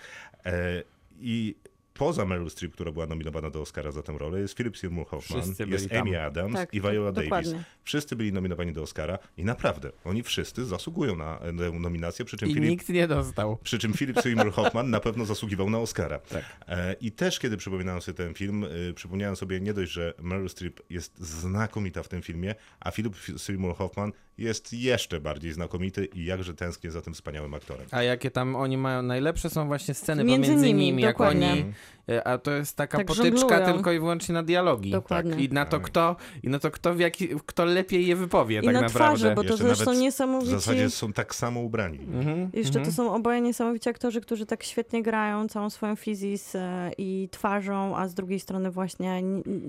[1.20, 1.54] I
[1.94, 5.54] poza Meryl Streep, która była nominowana do Oscara za tę rolę, jest Philip Seymour Hoffman,
[5.66, 6.00] jest tam.
[6.00, 7.30] Amy Adams Tak, i Viola tak, Davis.
[7.50, 7.64] dokładnie.
[7.84, 12.48] Wszyscy byli nominowani do Oscara i naprawdę, oni wszyscy zasługują na tę nominację, przy czym
[12.48, 13.56] I Philip nikt nie dostał.
[13.62, 16.18] przy czym Philip Seymour Hoffman na pewno zasługiwał na Oscara.
[16.18, 16.44] Tak.
[16.68, 20.48] E, I też, kiedy przypominałem sobie ten film, y, przypomniałem sobie nie dość, że Meryl
[20.48, 26.24] Streep jest znakomita w tym filmie, a Philip Seymour Hoffman jest jeszcze bardziej znakomity i
[26.24, 27.86] jakże tęsknię za tym wspaniałym aktorem.
[27.90, 31.52] A jakie tam oni mają, najlepsze są właśnie sceny Między pomiędzy nimi, nimi, jak dokładnie.
[31.52, 31.64] oni,
[32.08, 33.74] e, a to jest taka Tak potyczka żonglują.
[33.74, 34.90] tylko i wyłącznie na dialogi.
[34.90, 35.30] Dokładnie.
[35.32, 35.40] Tak.
[35.40, 35.82] I na to Tak.
[35.86, 39.16] kto, i na to kto, w jaki, kto lepiej je wypowie I tak na naprawdę.
[39.18, 40.50] twarzy, bo to Jeszcze zresztą nawet niesamowici...
[40.50, 41.98] W zasadzie są tak samo ubrani.
[41.98, 42.84] Mhm, Jeszcze mhm.
[42.84, 47.96] to są oboje niesamowici aktorzy, którzy tak świetnie grają całą swoją fizis e, i twarzą,
[47.96, 49.22] a z drugiej strony właśnie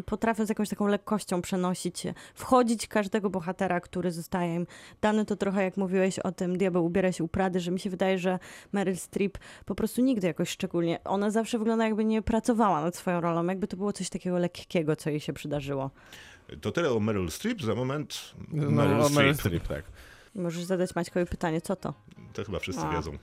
[0.05, 4.67] potrafią z jakąś taką lekkością przenosić, się, wchodzić każdego bohatera, który zostaje im
[5.01, 5.25] dany.
[5.25, 8.17] To trochę jak mówiłeś o tym, diabeł ubiera się u Prady, że mi się wydaje,
[8.17, 8.39] że
[8.71, 13.21] Meryl Streep po prostu nigdy jakoś szczególnie, ona zawsze wygląda jakby nie pracowała nad swoją
[13.21, 15.91] rolą, jakby to było coś takiego lekkiego, co jej się przydarzyło.
[16.61, 19.37] To tyle o Meryl Streep, za moment No, Meryl o Meryl Streep.
[19.39, 19.83] Streep, tak.
[20.35, 21.93] Możesz zadać Maćkowi pytanie, co to?
[22.33, 23.11] To chyba wszyscy A, wiedzą.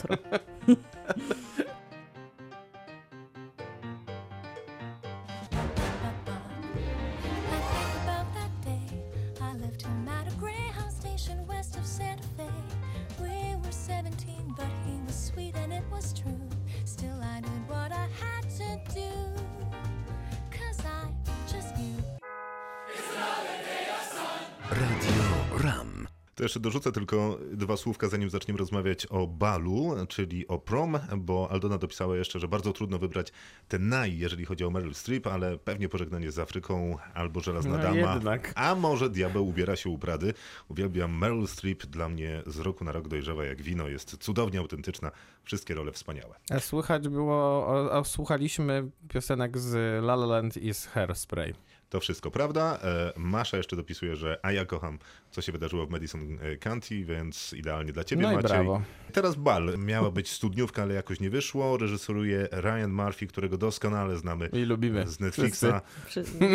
[26.35, 31.49] To jeszcze dorzucę tylko dwa słówka, zanim zaczniemy rozmawiać o balu, czyli o prom, bo
[31.51, 33.33] Aldona dopisała jeszcze, że bardzo trudno wybrać
[33.69, 37.83] ten naj, jeżeli chodzi o Meryl Streep, ale pewnie pożegnanie z Afryką albo Żelazna No
[37.83, 38.53] Dama, jednak.
[38.55, 40.35] a może Diabeł ubiera się u Prady.
[40.69, 45.11] Uwielbiam Meryl Streep, dla mnie z roku na rok dojrzewa jak wino, jest cudownie autentyczna,
[45.45, 46.35] wszystkie role wspaniałe.
[46.51, 51.55] A słychać było, a słuchaliśmy piosenek z La La Land i z Hairspray.
[51.93, 52.79] To wszystko prawda.
[52.85, 54.99] E, Masza jeszcze dopisuje, że a ja kocham,
[55.31, 58.51] co się wydarzyło w Madison e, County, więc idealnie dla ciebie, No i Maciej.
[58.51, 58.83] brawo.
[59.13, 59.79] Teraz bal.
[59.79, 61.77] Miała być studniówka, ale jakoś nie wyszło.
[61.77, 65.07] Reżyseruje Ryan Murphy, którego doskonale znamy I lubimy.
[65.07, 65.65] z Netflixa.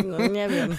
[0.06, 0.76] No, nie wiem.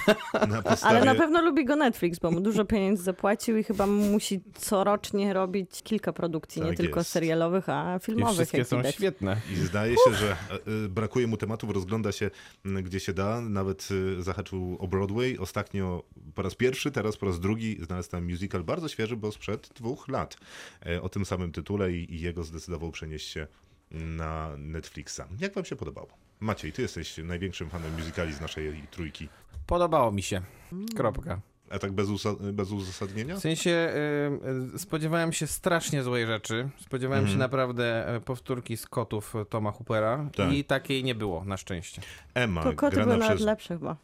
[0.50, 0.98] Na podstawie...
[0.98, 5.34] Ale na pewno lubi go Netflix, bo mu dużo pieniędzy zapłacił i chyba musi corocznie
[5.34, 7.10] robić kilka produkcji, nie Tak tylko jest.
[7.10, 8.36] serialowych, a I filmowych.
[8.36, 8.96] wszystkie jak są widać.
[8.96, 9.42] świetne.
[9.54, 12.32] I zdaje się, że e, brakuje mu tematów, rozgląda się
[12.84, 13.42] gdzie się da.
[13.42, 13.88] Nawet
[14.20, 15.38] e, zahaczył o Broadway.
[15.38, 16.04] Ostatnio
[16.36, 20.08] po raz pierwszy, teraz po raz drugi znalazł tam musical bardzo świeży, bo sprzed dwóch
[20.08, 20.38] lat.
[20.86, 23.48] E, O tym samym tytule i, i jego zdecydował przenieść się
[23.92, 25.22] na Netflixa.
[25.40, 26.08] Jak wam się podobało?
[26.40, 29.30] Maciej, ty jesteś największym fanem musicali z naszej trójki.
[29.68, 30.42] Podobało mi się.
[30.96, 31.40] Kropka.
[31.72, 33.36] A tak bez, usa- bez uzasadnienia?
[33.36, 33.70] W sensie
[34.72, 36.70] y, y, spodziewałem się strasznie złej rzeczy.
[36.80, 40.54] Spodziewałem się naprawdę y, powtórki z kotów Toma Hoopera Tak.
[40.54, 42.02] i takiej nie było, na szczęście.
[42.34, 43.42] Emma, To koty były przez...
[43.42, 43.96] lepsze chyba.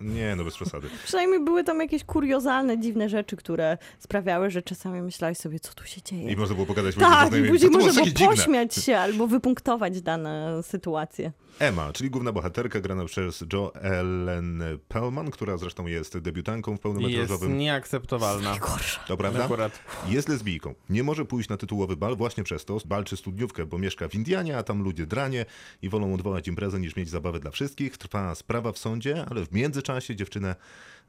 [0.00, 0.88] Nie, no bez przesady.
[1.04, 5.84] Przynajmniej były tam jakieś kuriozalne, dziwne rzeczy, które sprawiały, że czasami myślałeś sobie, co tu
[5.86, 6.32] się dzieje.
[6.32, 8.26] I można było pogadać tak, i później było można było dziwne?
[8.26, 11.32] pośmiać się albo wypunktować dane sytuacje.
[11.58, 16.74] Emma, czyli główna bohaterka grana przez Jo Ellen Pellman, która zresztą jest debiutanką w I
[16.74, 17.58] jest pełnometrażowym.
[17.58, 18.58] nieakceptowalna.
[18.58, 19.00] Gorsza.
[19.00, 19.44] To prawda?
[19.44, 19.78] Akurat.
[20.08, 20.74] Jest lesbijką.
[20.90, 22.78] Nie może pójść na tytułowy bal właśnie przez to.
[22.86, 25.46] Balczy studniówkę, bo mieszka w Indianie, a tam ludzie dranie
[25.82, 27.98] i wolą odwołać imprezę niż mieć zabawę dla wszystkich.
[27.98, 30.56] Trwa sprawa w sądzie, ale w międzyczasie dziewczynę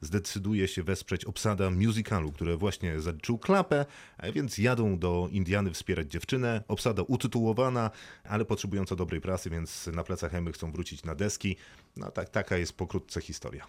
[0.01, 3.85] zdecyduje się wesprzeć obsada musicalu, które właśnie zaliczył klapę,
[4.33, 6.63] więc jadą do Indiany wspierać dziewczynę.
[6.67, 7.91] Obsada utytułowana,
[8.23, 11.55] ale potrzebująca dobrej prasy, więc na plecach Emy chcą wrócić na deski.
[11.97, 13.67] No tak, taka jest pokrótce historia.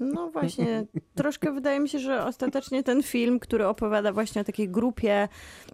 [0.00, 4.68] No właśnie, troszkę wydaje mi się, że ostatecznie ten film, który opowiada właśnie o takiej
[4.68, 5.28] grupie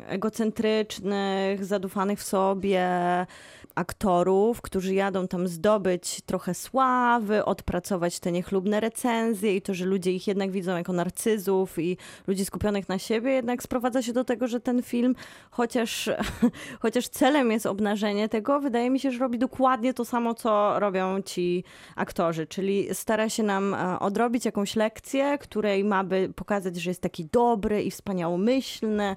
[0.06, 2.86] egocentrycznych, zadufanych w sobie
[3.74, 10.12] aktorów, którzy jadą tam zdobyć trochę sławy, odpracować te niechlubne recenzje i to, że ludzie
[10.12, 14.48] ich jednak widzą jako narcyzów i ludzi skupionych na siebie, jednak sprowadza się do tego,
[14.48, 15.14] że ten film,
[15.50, 16.10] chociaż,
[16.82, 21.22] chociaż celem jest obnażenie tego, wydaje mi się, że robi dokładnie to samo, co robią
[21.22, 21.64] ci
[21.96, 27.02] aktorzy, czyli stara się nam e, odrobić jakąś lekcję, której ma by pokazać, że jest
[27.02, 29.16] taki dobry i wspaniałomyślny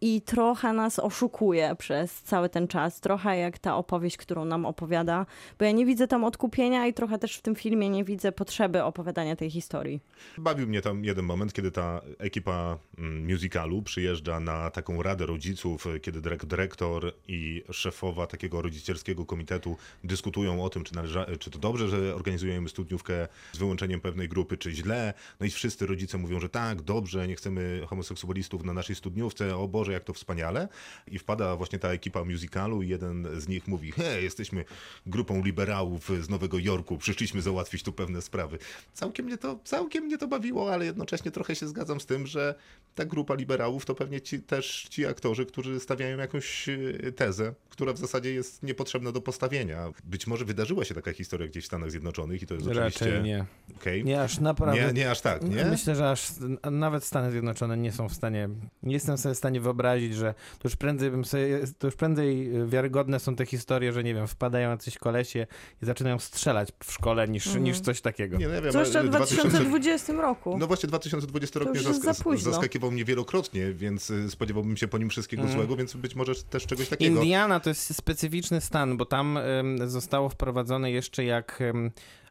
[0.00, 3.00] i trochę nas oszukuje przez cały ten czas.
[3.00, 5.26] Trochę jak ta opowieść, którą nam opowiada,
[5.58, 8.84] bo ja nie widzę tam odkupienia i trochę też w tym filmie nie widzę potrzeby
[8.84, 10.00] opowiadania tej historii.
[10.38, 15.84] Bawił mnie tam jeden moment, kiedy ta ekipa mm, musicalu przyjeżdża na taką radę rodziców,
[16.02, 21.58] kiedy dyrek- dyrektor i szefowa takiego rodzicielskiego komitetu dyskutują o tym, czy, należa, czy to
[21.58, 25.14] dobrze, że organizujemy studniówkę z wyłączeniem pewnej grupy, czy źle.
[25.40, 29.68] No i wszyscy rodzice mówią, że tak, dobrze, nie chcemy homoseksualistów na naszej studniówce, o
[29.68, 30.68] Boże, jak to wspaniale.
[31.06, 34.64] I wpada właśnie ta ekipa musicalu i jeden z nich mówi, hej, jesteśmy
[35.06, 38.58] grupą liberałów z Nowego Jorku, przyszliśmy załatwić tu pewne sprawy.
[38.92, 42.54] Całkiem mnie to, całkiem mnie to bawiło, ale jednocześnie trochę się zgadzam z tym, że
[42.94, 47.92] ta grupa liberałów to pewnie ci, też ci aktorzy, którzy stawiają jakąś e, tezę, która
[47.92, 49.92] w zasadzie jest niepotrzebna do postawienia.
[50.04, 53.06] Być może wydarzyła się taka historia gdzieś w Stanach Zjednoczonych i to jest oczywiście...
[53.06, 53.46] Raczej nie.
[53.76, 54.04] Okej.
[54.04, 54.86] Nie aż naprawdę.
[54.86, 55.64] Nie, nie aż tak, nie?
[55.64, 56.28] Myślę, że aż
[56.70, 58.48] nawet Stany Zjednoczone nie są w stanie,
[58.82, 59.77] nie jestem sobie w stanie wyobrazić,
[60.14, 64.14] że to już prędzej bym sobie, to już prędzej wiarygodne są te historie, że nie
[64.14, 65.46] wiem, wpadają jacyś kolesie
[65.82, 67.64] i zaczynają strzelać w szkole niż, Mhm.
[67.64, 68.38] niż coś takiego.
[68.38, 70.58] Nie, no ja wiem, Zwłaszcza w 2000 2020 roku.
[70.58, 75.08] No właśnie 2020 rok mnie zask- zaskakiwał mnie wielokrotnie, więc y, spodziewałbym się po nim
[75.10, 75.58] wszystkiego Mhm.
[75.60, 77.16] złego, więc być może też czegoś takiego.
[77.22, 79.38] Indiana to jest specyficzny stan, bo tam
[79.86, 81.62] zostało wprowadzone jeszcze jak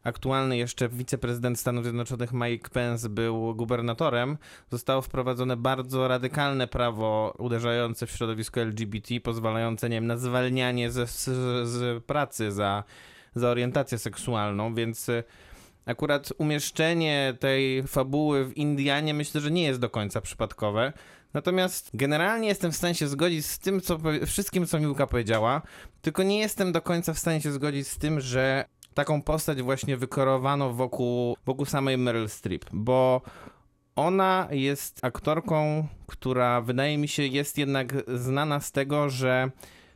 [0.04, 4.38] aktualny jeszcze wiceprezydent Stanów Zjednoczonych Mike Pence był gubernatorem,
[4.70, 11.06] zostało wprowadzone bardzo radykalne prawo uderzające w środowisko LGBT, pozwalające, nie wiem, na zwalnianie ze,
[11.06, 11.24] z,
[11.68, 12.84] z pracy za,
[13.34, 15.24] za orientację seksualną, więc y,
[15.86, 20.92] akurat umieszczenie tej fabuły w Indianie myślę, że nie jest do końca przypadkowe.
[21.34, 25.62] Natomiast generalnie jestem w stanie się zgodzić z tym, co wszystkim, co Miłka powiedziała,
[26.02, 28.64] tylko nie jestem do końca w stanie się zgodzić z tym, że
[28.98, 33.22] taką postać właśnie wykorowano wokół, wokół samej Meryl Streep, bo
[33.96, 39.50] ona jest aktorką, która wydaje mi się jest jednak znana z tego, że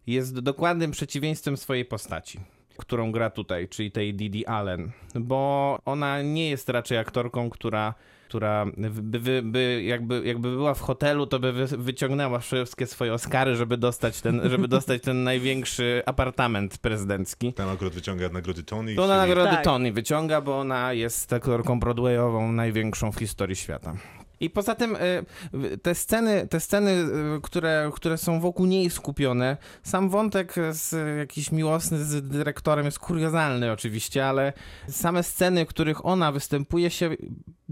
[0.06, 2.40] jest dokładnym przeciwieństwem swojej postaci
[2.76, 7.94] którą gra tutaj, czyli tej Didi Allen, bo ona nie jest raczej aktorką, która,
[8.32, 13.14] która by, by, by jakby, jakby była w hotelu, to by wy, wyciągnęła wszystkie swoje
[13.14, 17.52] Oscary, żeby dostać ten, żeby dostać ten największy apartament prezydencki.
[17.52, 18.94] Tam akurat wyciąga nagrody Tony.
[18.94, 19.64] To czyli- nagrody Tak.
[19.64, 23.94] Tony wyciąga, bo ona jest aktorką broadwayową największą w historii świata.
[24.42, 26.90] I poza tym y, te sceny, te sceny
[27.36, 32.98] y, które, które są wokół niej skupione, sam wątek z jakiś miłosny z dyrektorem jest
[32.98, 34.52] kuriozalny oczywiście, ale
[34.88, 37.16] same sceny, w których ona występuje się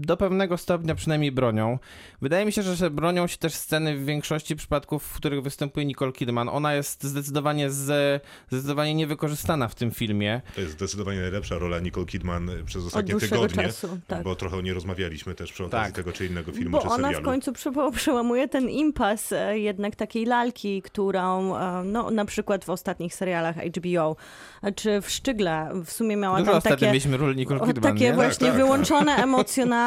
[0.01, 1.79] do pewnego stopnia przynajmniej bronią.
[2.21, 6.11] Wydaje mi się, że bronią się też sceny w większości przypadków, w których występuje Nicole
[6.11, 6.49] Kidman.
[6.49, 10.41] Ona jest zdecydowanie, z, zdecydowanie niewykorzystana w tym filmie.
[10.55, 14.23] To jest zdecydowanie najlepsza rola Nicole Kidman przez ostatnie tygodnie, czasu, tak.
[14.23, 15.95] bo trochę nie rozmawialiśmy też przy okazji Tak.
[15.95, 17.19] tego czy innego filmu Bo czy ona serialu.
[17.23, 22.65] w końcu prze- przełamuje ten impas e, jednak takiej lalki, którą e, no, na przykład
[22.65, 24.15] w ostatnich serialach HBO,
[24.63, 26.85] e, czy w Szczygle w sumie miała Dużo tam takie...
[26.85, 28.13] mieliśmy ról Nicole O, Kidman, takie nie?
[28.13, 29.15] właśnie Tak, tak, wyłączone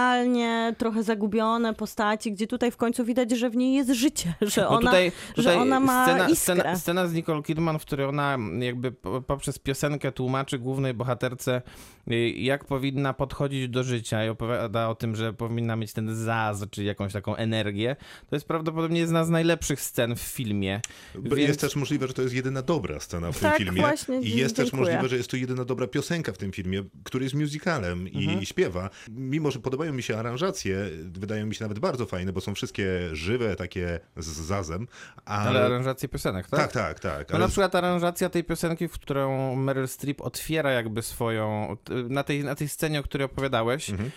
[0.08, 4.68] emocjonalnie, trochę zagubione postaci, gdzie tutaj w końcu widać, że w niej jest życie, że
[4.68, 6.54] ona, tutaj, że tutaj ona ma scena, iskrę.
[6.54, 11.62] scena, scena z Nicole Kidman, w której ona jakby po- poprzez piosenkę tłumaczy głównej bohaterce,
[12.10, 16.64] y, jak powinna podchodzić do życia i opowiada o tym, że powinna mieć ten zaz,
[16.70, 17.96] czyli jakąś taką energię.
[18.30, 20.80] To jest prawdopodobnie jedna z najlepszych scen w filmie.
[21.14, 23.80] Bo Więc- Jest też możliwe, że to jest jedyna dobra scena w tym Tak, filmie.
[23.80, 24.82] właśnie, I jest też dziękuję.
[24.92, 28.44] możliwe, że jest to jedyna dobra piosenka w tym filmie, który jest musicalem i Mhm.
[28.44, 28.90] śpiewa.
[29.10, 32.86] Mimo, że podobają mi się aranżacje, wydają mi się nawet bardzo fajne, bo są wszystkie
[33.12, 34.88] żywe, takie z zazem.
[35.24, 36.60] Ale, Ale aranżacje piosenek, tak?
[36.60, 37.28] tak, tak, tak.
[37.28, 41.76] No ale na przykład aranżacja tej piosenki, w którą Meryl Streep otwiera jakby swoją,
[42.08, 44.10] na tej, na tej scenie, o której opowiadałeś, Mhm.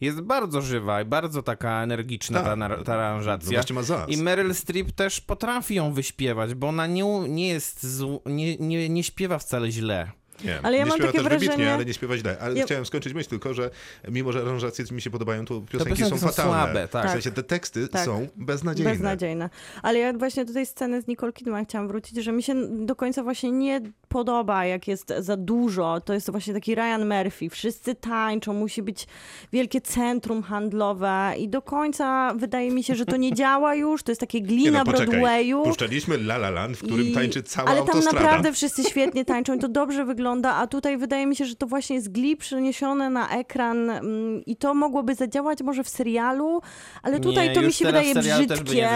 [0.00, 2.58] jest bardzo żywa i bardzo taka energiczna Tak.
[2.58, 3.62] ta, ta no aranżacja.
[3.82, 4.08] zaz.
[4.10, 8.88] I Meryl Streep też potrafi ją wyśpiewać, bo ona nie, nie jest, zł, nie, nie,
[8.88, 10.10] nie śpiewa wcale źle.
[10.44, 12.36] Nie, Ale ja nie mam takie też wybitnie, wrażenie- ale nie śpiewa źle.
[12.40, 13.70] Ale Ja- chciałem skończyć myśl tylko, że
[14.08, 16.52] mimo, że aranżacje mi się podobają, to piosenki, piosenki są są fatalne.
[16.52, 17.06] słabe, tak.
[17.08, 18.04] W sensie te teksty Tak.
[18.04, 18.90] są beznadziejne.
[18.92, 19.50] Beznadziejna.
[19.82, 22.54] Ale ja właśnie do tej sceny z Nicole Kidman chciałam wrócić, że mi się
[22.86, 23.80] do końca właśnie nie
[24.18, 26.00] podoba, jak jest za dużo.
[26.00, 27.50] To jest właśnie taki Ryan Murphy.
[27.50, 29.06] Wszyscy tańczą, musi być
[29.52, 34.02] wielkie centrum handlowe i do końca wydaje mi się, że to nie działa już.
[34.02, 35.06] To jest takie Nie glina no, poczekaj.
[35.06, 35.62] Broadwayu.
[35.62, 38.20] Puszczaliśmy La La Land, w którym I- tańczy cała Ale tam autostrada.
[38.20, 41.66] naprawdę wszyscy świetnie tańczą i to dobrze wygląda, a tutaj wydaje mi się, że to
[41.66, 46.60] właśnie jest gli przeniesione na ekran mm, i to mogłoby zadziałać może w serialu,
[47.02, 48.88] ale tutaj nie, to mi się wydaje nie brzydkie.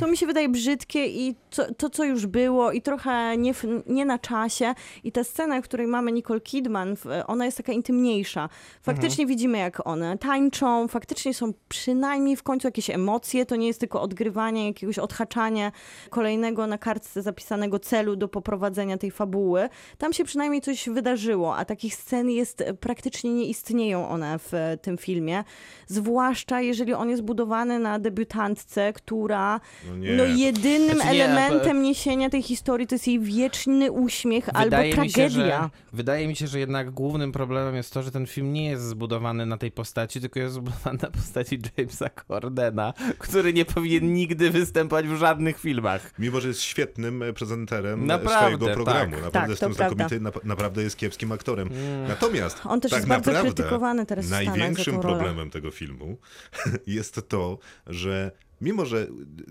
[0.00, 3.54] To mi się wydaje brzydkie i to, to co już było i trochę nie,
[3.86, 7.56] nie na czasie się i ta scena, w której mamy Nicole Kidman, w- ona jest
[7.56, 8.48] taka intymniejsza.
[8.82, 13.80] Faktycznie widzimy, jak one tańczą, faktycznie są przynajmniej w końcu jakieś emocje, to nie jest
[13.80, 15.72] tylko odgrywanie, jakiegoś odhaczania
[16.10, 19.68] kolejnego na kartce zapisanego celu do poprowadzenia tej fabuły.
[19.98, 24.54] Tam się przynajmniej coś wydarzyło, a takich scen jest e, praktycznie nie istnieją one w
[24.54, 25.44] e, tym filmie.
[25.86, 30.12] Zwłaszcza jeżeli on jest budowany na debiutantce, która No nie.
[30.12, 35.02] no jedynym Znaczy nie, elementem niesienia tej historii to jest jej wieczny uśmiech Wydaje albo
[35.02, 35.70] mi, się, że, tragedia.
[35.92, 39.46] wydaje mi się, że jednak głównym problemem jest to, że ten film nie jest zbudowany
[39.46, 45.06] na tej postaci, tylko jest zbudowany na postaci Jamesa Cordena, który nie powinien nigdy występować
[45.06, 46.12] w żadnych filmach.
[46.18, 49.12] Mimo, że jest świetnym e, prezenterem e, Naprawdę, swojego programu.
[49.16, 49.24] tak.
[49.24, 51.70] Naprawdę Tak, jest znakomity, nap- naprawdę jest kiepskim aktorem.
[52.08, 56.16] Natomiast On też tak jest bardzo naprawdę krytykowany teraz największym problemem tego filmu
[56.86, 59.06] jest to, że mimo, że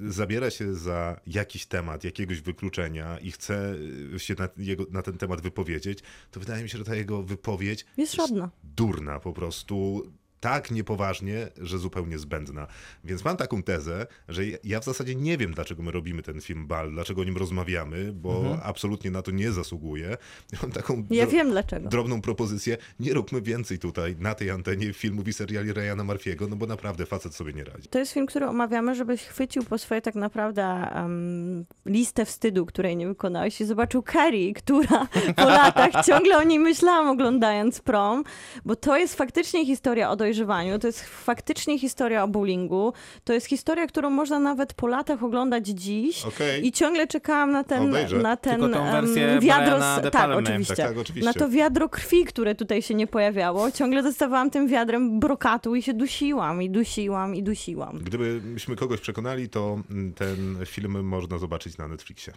[0.08, 3.76] zabiera się za jakiś temat, jakiegoś wykluczenia i chce
[4.18, 6.00] się na, jego, na ten temat wypowiedzieć,
[6.32, 8.50] to wydaje mi się, że ta jego wypowiedź Jest żadna.
[8.64, 10.04] durna po prostu.
[10.46, 12.68] Tak niepoważnie, że zupełnie zbędna.
[13.04, 16.68] Więc mam taką tezę, że ja- w zasadzie nie wiem, dlaczego my robimy ten film
[16.68, 20.18] Bal, dlaczego o nim rozmawiamy, bo absolutnie na to nie zasługuje.
[20.62, 21.90] Mam taką Ja wiem dlaczego.
[21.90, 22.78] drobną propozycję.
[23.00, 27.06] Nie róbmy więcej tutaj na tej antenie filmów i seriali Ryana Murphy'ego, no bo naprawdę
[27.06, 27.88] facet sobie nie radzi.
[27.88, 32.98] To jest film, który omawiamy, żebyś chwycił po swoje tak naprawdę em, listę wstydu, której
[32.98, 38.24] nie wykonałeś i zobaczył Carrie, która po latach ciągle o niej myślałam oglądając prom,
[38.66, 42.94] bo to jest faktycznie historia o dojrzewaniu, to jest faktycznie historia o bowlingu,
[43.24, 46.68] to jest historia, którą można nawet po latach oglądać dziś Okej.
[46.68, 48.18] i ciągle czekałam na ten, Obejrzę.
[48.18, 50.76] na ten Tylko tą em, wersję wiadro, De tak, oczywiście.
[50.76, 51.26] Tak, tak, oczywiście.
[51.26, 55.82] na to wiadro krwi, które tutaj się nie pojawiało, ciągle dostawałam tym wiadrem brokatu i
[55.82, 58.00] się dusiłam, i dusiłam, i dusiłam.
[58.04, 62.34] Gdybyśmy kogoś przekonali, to mm, ten film można zobaczyć na Netflixie.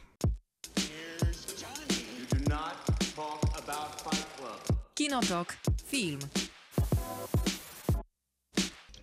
[4.95, 5.57] Kinotok.
[5.87, 6.19] Film.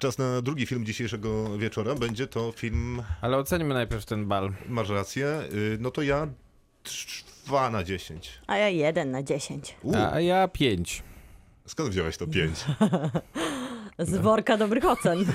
[0.06, 1.96] Czas na drugi film dzisiejszego wieczora.
[1.96, 4.54] Będzie to film, Ale ocenimy najpierw ten bal.
[4.70, 6.28] masz rację, y, no to ja
[7.46, 8.39] 2 na 10.
[8.48, 9.76] A ja jeden na dziesięć.
[9.84, 11.04] U, A ja pięć.
[11.68, 12.65] skąd wziąłeś to 5?
[14.00, 15.26] Z worka dobrych ocen.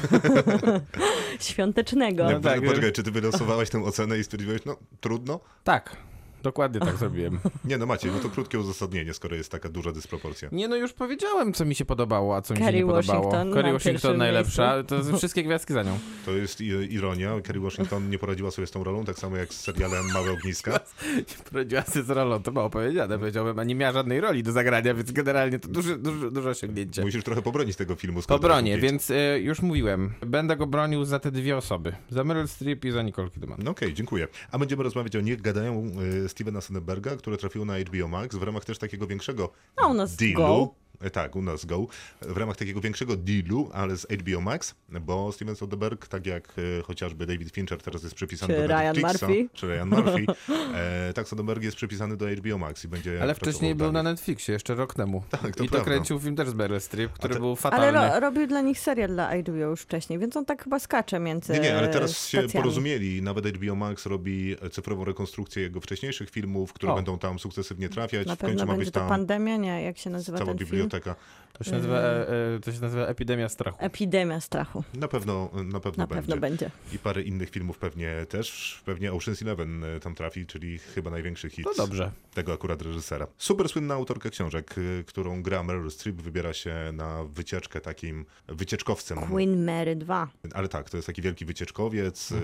[1.41, 2.31] Świątecznego.
[2.31, 5.41] No tak, Poczekaj, czy ty wylosowałeś tę ocenę i stwierdziłeś, no trudno?
[5.65, 5.97] Tak,
[6.43, 7.39] dokładnie tak zrobiłem.
[7.65, 10.49] Nie no Maciej, no to krótkie uzasadnienie, skoro jest taka duża dysproporcja.
[10.53, 13.25] Nie no, już powiedziałem, co mi się podobało, a co mi się Kerry nie podobało.
[13.25, 15.99] Washington Kerry na Washington najlepsza, to wszystkie gwiazdki za nią.
[16.27, 19.61] To jest ironia, Kerry Washington nie poradziła sobie z tą rolą, tak samo jak z
[19.61, 20.81] serialem Małe Ogniska.
[21.51, 24.95] Poradziła sobie z rolą, to mało powiedziane, powiedziałbym, a nie miała żadnej roli do zagrania,
[24.95, 27.03] więc generalnie to duże, duże, duże osiągnięcie.
[27.03, 28.19] Musisz trochę pobronić tego filmu.
[28.19, 28.83] Po skoro bronie, pięć.
[28.83, 31.93] więc y, już mówiłem, będę go bronił za te dwie osoby.
[32.11, 33.61] Za Meryl Streep i za Nicole Kidman.
[33.65, 34.29] No okej, dziękuję.
[34.51, 35.91] A będziemy rozmawiać o Niech gadają
[36.25, 39.95] y, Stevena Sonnenberga, które trafiło na HBO Max w ramach też takiego większego A u
[39.95, 40.37] nas dealu.
[40.37, 40.75] Go.
[41.01, 41.87] E, Tak, u nas Go.
[42.23, 46.83] W ramach takiego większego dealu, ale z HBO Max, bo Steven Soderbergh, tak jak e,
[46.83, 49.49] chociażby David Fincher teraz jest przypisany Czy do Ryan Netflixa, Murphy.
[49.53, 50.27] czy Ryan Murphy,
[50.75, 54.03] e, tak Soderbergh jest przypisany do HBO Max i będzie Ale wcześniej był na.
[54.03, 55.23] Netflixie, jeszcze rok temu.
[55.31, 57.93] Tak, to I to kręcił film też z Meryl Streep, który te- był Ale fatalny.
[58.15, 61.53] ro, robił dla nich serial dla HBO już wcześniej, więc on tak chyba skacze między
[61.53, 62.53] Nie, nie, ale teraz się stacjami.
[62.53, 63.23] porozumieli.
[63.23, 66.97] Nawet HBO Max robi cyfrową rekonstrukcję jego wcześniejszych filmów, które O.
[66.97, 68.27] będą tam sukcesywnie trafiać.
[68.27, 69.83] Na w końcu pewno ma będzie być to tam pandemia, nie?
[69.83, 70.59] Jak się nazywa cała ten
[70.91, 71.01] film?
[71.01, 71.17] biblioteka.
[71.53, 73.79] To się nazywa, e, e, to się nazywa Epidemia Strachu.
[73.81, 74.85] Epidemia strachu.
[74.95, 76.23] Na pewno, na pewno Na będzie.
[76.23, 76.71] pewno będzie.
[76.93, 78.81] I parę innych filmów pewnie też.
[78.85, 81.67] Pewnie Ocean's Eleven e, tam trafi, czyli chyba największy hit
[82.35, 83.27] tego akurat reżysera.
[83.39, 84.75] Super słynna autorka książek,
[85.07, 89.19] którą gra Meryl Streep, wybiera się na wycieczkę takim wycieczkowcem.
[89.19, 90.29] Queen Mary 2.
[90.55, 92.37] Ale tak, to jest taki wielki wycieczkowiec, y,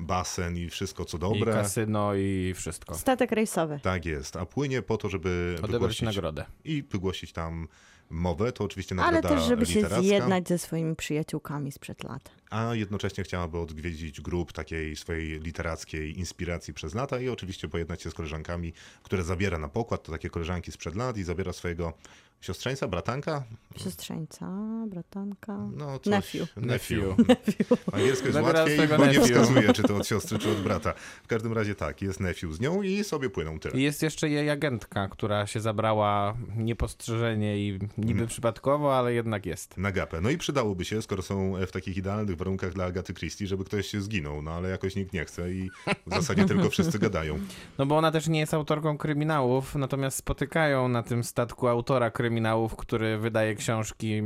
[0.00, 1.52] basen i wszystko co I dobre.
[1.52, 2.94] kasyno i wszystko.
[2.94, 3.80] Statek rejsowy.
[3.82, 6.44] Tak jest, a płynie po to, żeby Odebrać wygłosić nagrodę.
[6.64, 7.68] i wygłosić tam
[8.10, 12.30] mowę, to oczywiście Ale nagroda też, żeby się literacka, zjednać ze swoimi przyjaciółkami sprzed lat.
[12.50, 18.10] a jednocześnie chciałaby odwiedzić grup takiej swojej literackiej inspiracji przez lata i oczywiście pojednać się
[18.10, 21.92] z koleżankami, które zabiera na pokład, to takie koleżanki sprzed lat i zabiera swojego
[22.40, 23.44] siostrzeńca, bratanka,
[23.76, 24.46] Siostrzeńca,
[24.86, 25.58] bratanka.
[25.76, 26.34] no coś.
[26.34, 26.48] Nephew.
[26.56, 27.16] Nephew.
[27.92, 29.24] Angielsko jest Zabiera łatwiej, bo nie nephew.
[29.24, 30.92] wskazuje, czy to od siostry, czy od brata.
[31.24, 33.78] W każdym razie tak, jest nephew z nią i sobie płyną tyle.
[33.78, 39.76] I jest jeszcze jej agentka, która się zabrała niepostrzeżenie i Niby przypadkowo, ale jednak jest.
[39.76, 40.20] na gapę.
[40.20, 43.86] No i przydałoby się, skoro są w takich idealnych warunkach dla Agaty Christie, żeby ktoś
[43.86, 45.70] się zginął, no ale jakoś nikt nie chce i
[46.06, 47.38] w zasadzie tylko wszyscy gadają.
[47.78, 52.76] No bo ona też nie jest autorką kryminałów, natomiast spotykają na tym statku autora kryminałów,
[52.76, 54.22] który wydaje książki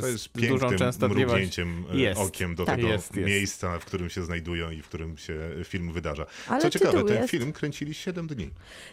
[0.00, 1.62] To z jest dużą pięknym częstotliwością.
[1.92, 2.20] e, Jest.
[2.20, 2.76] okiem do Tak.
[2.76, 3.28] tego Jest, jest.
[3.28, 6.26] miejsca, w którym się znajdują i w którym się film wydarza.
[6.48, 8.50] Ale Co ciekawe, ten jest- film kręcili 7 dni.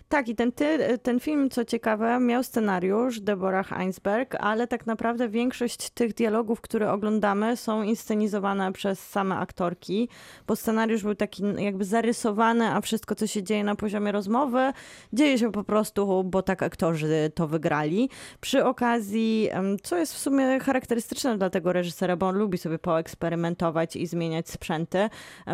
[0.10, 5.30] Tak, i ten, ty, ten film, co ciekawe, miał scenariusz Deborah Heinsberg, ale tak naprawdę
[5.30, 10.09] większość tych dialogów, które oglądamy, są inscenizowane przez same aktorki,
[10.47, 14.74] bo scenariusz był taki jakby zarysowany, a wszystko, co się dzieje na poziomie rozmowy,
[15.14, 18.09] dzieje się po prostu, bo tak aktorzy to wygrali.
[18.41, 22.80] Przy okazji, em, co jest w sumie charakterystyczne dla tego reżysera, bo on lubi sobie
[22.80, 25.10] poeksperymentować i zmieniać sprzęty.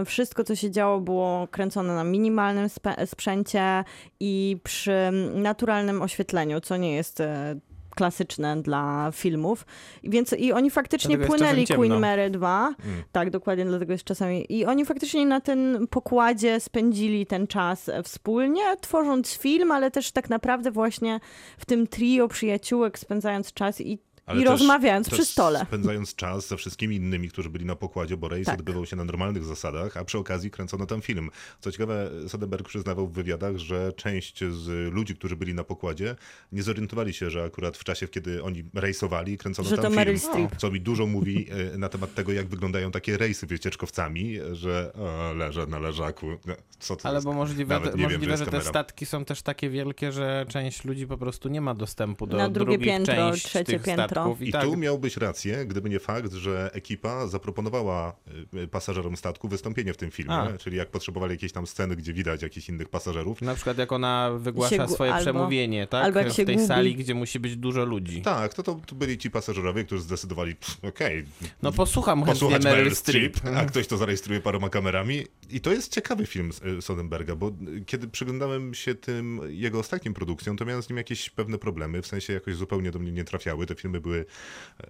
[0.06, 2.68] Wszystko, co się działo, było kręcone na minimalnym
[3.06, 3.84] sprzęcie
[4.20, 7.56] i przy naturalnym oświetleniu, co nie jest e,
[8.00, 9.66] klasyczne dla filmów.
[10.04, 12.00] Więc i oni faktycznie Dlatego płynęli Queen.
[12.00, 12.76] Mary 2.
[12.86, 13.04] Mm.
[13.12, 14.54] Tak, dokładnie, dlatego jest czasami.
[14.54, 20.30] I oni faktycznie na tym pokładzie spędzili ten czas wspólnie, tworząc film, ale też tak
[20.30, 21.20] naprawdę właśnie
[21.58, 25.66] w tym trio przyjaciółek spędzając czas i, Ale i rozmawiając przy stole.
[25.68, 28.60] Spędzając czas ze wszystkimi innymi, którzy byli na pokładzie, bo rejs Tak.
[28.60, 31.30] odbywał się na normalnych zasadach, a przy okazji kręcono tam film.
[31.60, 36.16] Co ciekawe, Soderbergh przyznawał w wywiadach, że część z ludzi, którzy byli na pokładzie,
[36.52, 40.02] nie zorientowali się, że akurat w czasie, kiedy oni rejsowali, kręcono Że tam to
[40.34, 40.48] film.
[40.58, 45.34] Co mi dużo mówi e, na temat tego, jak wyglądają takie rejsy wycieczkowcami, że o,
[45.34, 46.28] leżę na leżaku.
[46.46, 47.26] No, Co to Ale jest?
[47.26, 48.70] bo możliwe, Nawet nie wiem, możliwe jest że te kamera.
[48.70, 52.50] statki są też takie wielkie, że część ludzi po prostu nie ma dostępu do Na
[52.50, 54.19] drugie drugich piętro, trzecie piętro.
[54.24, 54.42] Statków.
[54.48, 58.16] I tak, tu miałbyś rację, gdyby nie fakt, że ekipa zaproponowała
[58.64, 60.58] y, pasażerom statku wystąpienie w tym filmie, A.
[60.58, 63.42] czyli jak potrzebowali jakieś tam sceny, gdzie widać jakichś innych pasażerów.
[63.42, 66.06] Na przykład jak ona wygłasza Się swoje albo- przemówienie, tak?
[66.06, 66.68] albo jak w się tej gubi.
[66.68, 68.22] sali, gdzie musi być dużo ludzi.
[68.22, 71.26] Tak, to, to, to byli ci pasażerowie, którzy zdecydowali, "Pff, okej,
[71.62, 73.38] No posłucham posłuchać Meryl Meryl Streep.
[73.56, 75.24] A ktoś to zarejestruje paroma kamerami.
[75.50, 80.14] I to jest ciekawy film y, Soderberga, bo y, kiedy przyglądałem się tym jego ostatnim
[80.14, 83.24] produkcjom, to miałem z nim jakieś pewne problemy, w sensie jakoś zupełnie do mnie nie
[83.24, 83.66] trafiały.
[83.66, 84.26] Te filmy były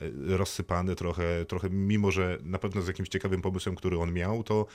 [0.01, 4.43] y, rozsypane trochę, trochę mimo że na pewno z jakimś ciekawym pomysłem, który on miał,
[4.43, 4.65] to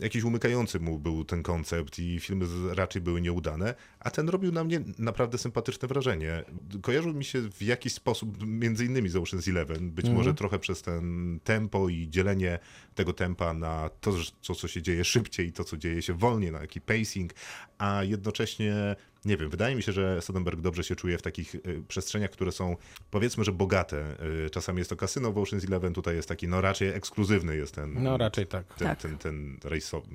[0.00, 4.64] jakiś umykający mu był ten koncept i filmy raczej były nieudane, a ten robił na
[4.64, 6.44] mnie naprawdę sympatyczne wrażenie.
[6.82, 10.82] Kojarzył mi się w jakiś sposób, między innymi z Ocean's Eleven, być może trochę przez
[10.82, 12.58] ten tempo i dzielenie
[12.94, 16.52] tego tempa na to, co, co się dzieje szybciej i to, co dzieje się wolniej,
[16.52, 17.32] na taki pacing,
[17.78, 21.82] a jednocześnie nie wiem, wydaje mi się, że Soderbergh dobrze się czuje w takich y,
[21.88, 22.76] przestrzeniach, które są
[23.10, 24.16] powiedzmy, że bogate.
[24.46, 27.74] Y, czasami jest to kasyno w Ocean's Eleven, tutaj jest taki, no raczej ekskluzywny jest
[27.74, 28.74] ten, No raczej tak.
[28.74, 28.98] ten, Tak.
[29.00, 30.06] ten, ten rejsowy,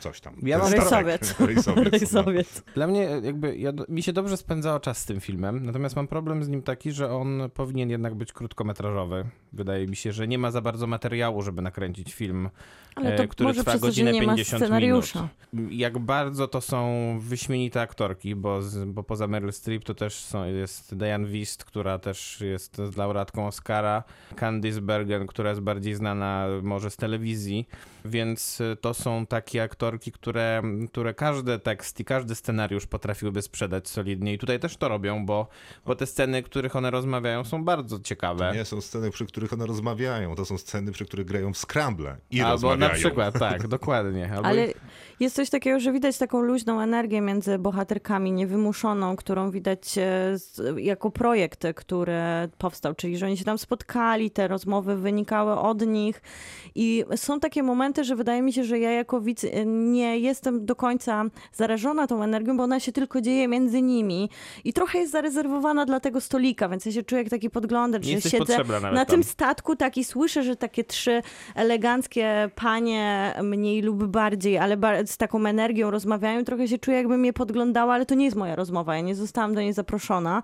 [0.00, 0.36] coś tam.
[0.42, 0.72] Ja mam-.
[0.72, 1.40] Rejsowiec.
[1.40, 1.66] Rejsowiec.
[1.66, 1.84] no.
[1.90, 2.62] Rejsowiec.
[2.74, 6.44] Dla mnie jakby, ja, mi się dobrze spędzało czas z tym filmem, natomiast mam problem
[6.44, 9.24] z nim taki, że on powinien jednak być krótkometrażowy.
[9.52, 12.50] Wydaje mi się, że nie ma za bardzo materiału, żeby nakręcić film,
[12.94, 15.28] Ale e, to który może trwa przez to, że godzinę nie ma 50 scenariusza.
[15.52, 15.72] minut.
[15.72, 20.44] Jak bardzo to są wyśmienite aktorki, bo, z, bo poza Meryl Streep to też są,
[20.44, 24.02] jest Diane Wist, która też jest laureatką Oscara,
[24.36, 27.68] Candice Bergen, która jest bardziej znana może z telewizji,
[28.04, 33.88] więc y, to są takie aktorki, które, które każdy tekst i każdy scenariusz potrafiłyby sprzedać
[33.88, 35.48] solidnie i tutaj też to robią, bo,
[35.86, 38.48] bo te sceny, których one rozmawiają są bardzo ciekawe.
[38.48, 41.58] To nie są sceny, przy których one rozmawiają, to są sceny, przy których grają w
[41.58, 42.78] Scramble i Albo rozmawiają.
[42.78, 44.30] na przykład, tak, dokładnie.
[44.32, 44.68] Albo Ale
[45.20, 50.62] jest coś takiego, że widać taką luźną energię między bohaterkami, niewymuszoną, którą widać e, z,
[50.76, 52.20] jako projekt, który
[52.58, 56.22] powstał, czyli że oni się tam spotkali, te rozmowy wynikały od nich
[56.74, 60.66] i są takie momenty, że wydaje mi się, że ja jako widz e, nie jestem
[60.66, 64.30] do końca zarażona tą energią, bo ona się tylko dzieje między nimi
[64.64, 68.20] i trochę jest zarezerwowana dla tego stolika, więc ja się czuję jak taki podglądacz, Nie
[68.20, 68.56] że siedzę
[68.92, 71.22] na tym statku tak i słyszę, że takie trzy
[71.54, 76.44] eleganckie panie mniej lub bardziej, ale z taką energią rozmawiają.
[76.44, 78.96] Trochę się czuję, jakby mnie podglądała, ale to nie jest moja rozmowa.
[78.96, 80.42] Ja nie zostałam do niej zaproszona.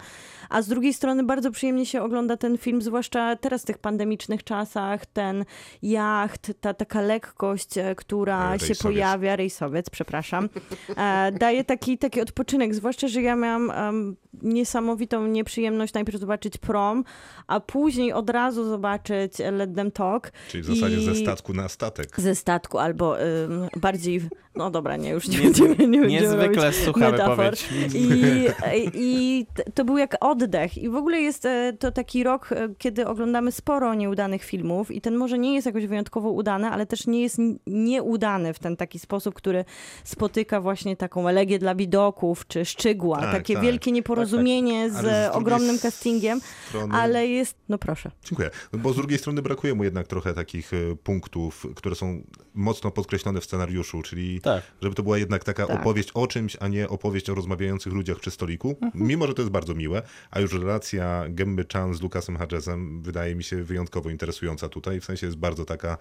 [0.49, 4.45] A z drugiej strony bardzo przyjemnie się ogląda ten film, zwłaszcza teraz w tych pandemicznych
[4.45, 5.07] czasach.
[5.07, 5.45] Ten
[5.83, 7.36] jacht, ta taka lekkość,
[7.77, 8.83] e, która się Rejsowiec.
[8.83, 10.49] pojawia, rejsowiec, przepraszam,
[10.97, 12.75] e, daje taki, taki odpoczynek.
[12.75, 17.05] Zwłaszcza, że ja miałam em, niesamowitą nieprzyjemność najpierw zobaczyć prom,
[17.47, 20.33] a później od razu zobaczyć Let Them Talk.
[20.49, 22.21] Czyli w zasadzie I- ze statku na statek.
[22.21, 27.11] Ze statku, albo ym, bardziej, w- no dobra, nie, już nie będziemy, nie Niezwykle sucha
[27.11, 27.37] metafor.
[27.37, 27.69] wypowiedź.
[27.95, 30.79] I, I to był jak oddech.
[30.79, 35.01] I w ogóle jest e, to taki rok, e, kiedy oglądamy sporo nieudanych filmów i
[35.01, 38.77] ten może nie jest jakoś wyjątkowo udany, ale też nie jest n- nieudany w ten
[38.77, 39.65] taki sposób, który
[40.05, 43.63] spotyka właśnie taką elegię dla widoków, czy szczygła, Tak, takie tak.
[43.63, 46.95] wielkie nieporozumienie z, Ale z drugiej ogromnym castingiem, Strony...
[46.95, 48.11] ale jest, no proszę.
[48.25, 48.51] Dziękuję.
[48.73, 52.23] No Bo z drugiej strony brakuje mu jednak trochę takich e, punktów, które są
[52.55, 54.63] mocno podkreślone w scenariuszu, czyli Tak.
[54.83, 55.81] żeby to była jednak taka Tak.
[55.81, 59.07] opowieść o czymś, a nie opowieść o rozmawiających ludziach przy stoliku, Mhm.
[59.07, 63.35] mimo że to jest bardzo miłe, a już relacja Gemmy Chan z Lucasem Hedgesem wydaje
[63.35, 65.99] mi się wyjątkowo interesująca tutaj, w sensie jest bardzo taka,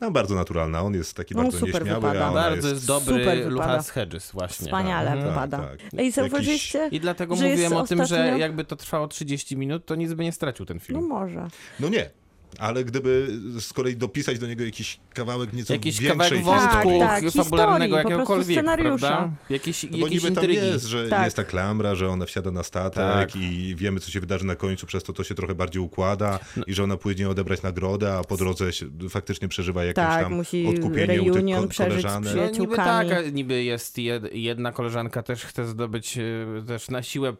[0.00, 2.24] no bardzo naturalna, on jest taki No, bardzo super nieśmiały, wypada.
[2.26, 2.86] a ona Bardzo jest...
[2.86, 3.44] dobry.
[3.46, 4.64] Lucas Hedges właśnie.
[4.66, 5.28] Wspaniale Mhm.
[5.30, 5.58] wypada.
[5.58, 5.80] tak.
[5.82, 9.08] Ej, Jakiś- zauważyliście, I dlatego że jest mówiłem o tym, że ostatnio- jakby to trwało
[9.08, 11.06] 30 minut, to nic by nie stracił ten No film.
[11.06, 11.48] może.
[11.80, 12.10] No nie.
[12.58, 13.26] Ale gdyby
[13.60, 17.96] z kolei dopisać do niego jakiś kawałek nieco Jakiś większej kawałek wątku Tak, tak, fabularnego
[17.96, 19.30] historii, po prostu jakiegokolwiek, scenariusza.
[19.50, 20.54] Jakiś, No bo niby tam intrygi.
[20.56, 21.24] jest, że Tak.
[21.24, 22.94] jest ta klamra, że ona wsiada na statek
[23.30, 23.36] Tak.
[23.36, 26.74] i wiemy, co się wydarzy na końcu, przez to to się trochę bardziej układa i
[26.74, 30.66] że ona pójdzie odebrać nagrodę, a po drodze się, faktycznie przeżywa jakieś Tak, tam musi
[30.66, 32.34] odkupienie u tych ko- koleżanek.
[32.36, 36.22] No, niby tak, niby jest jed, jedna koleżanka też chce zdobyć, e,
[36.66, 37.32] też na siłę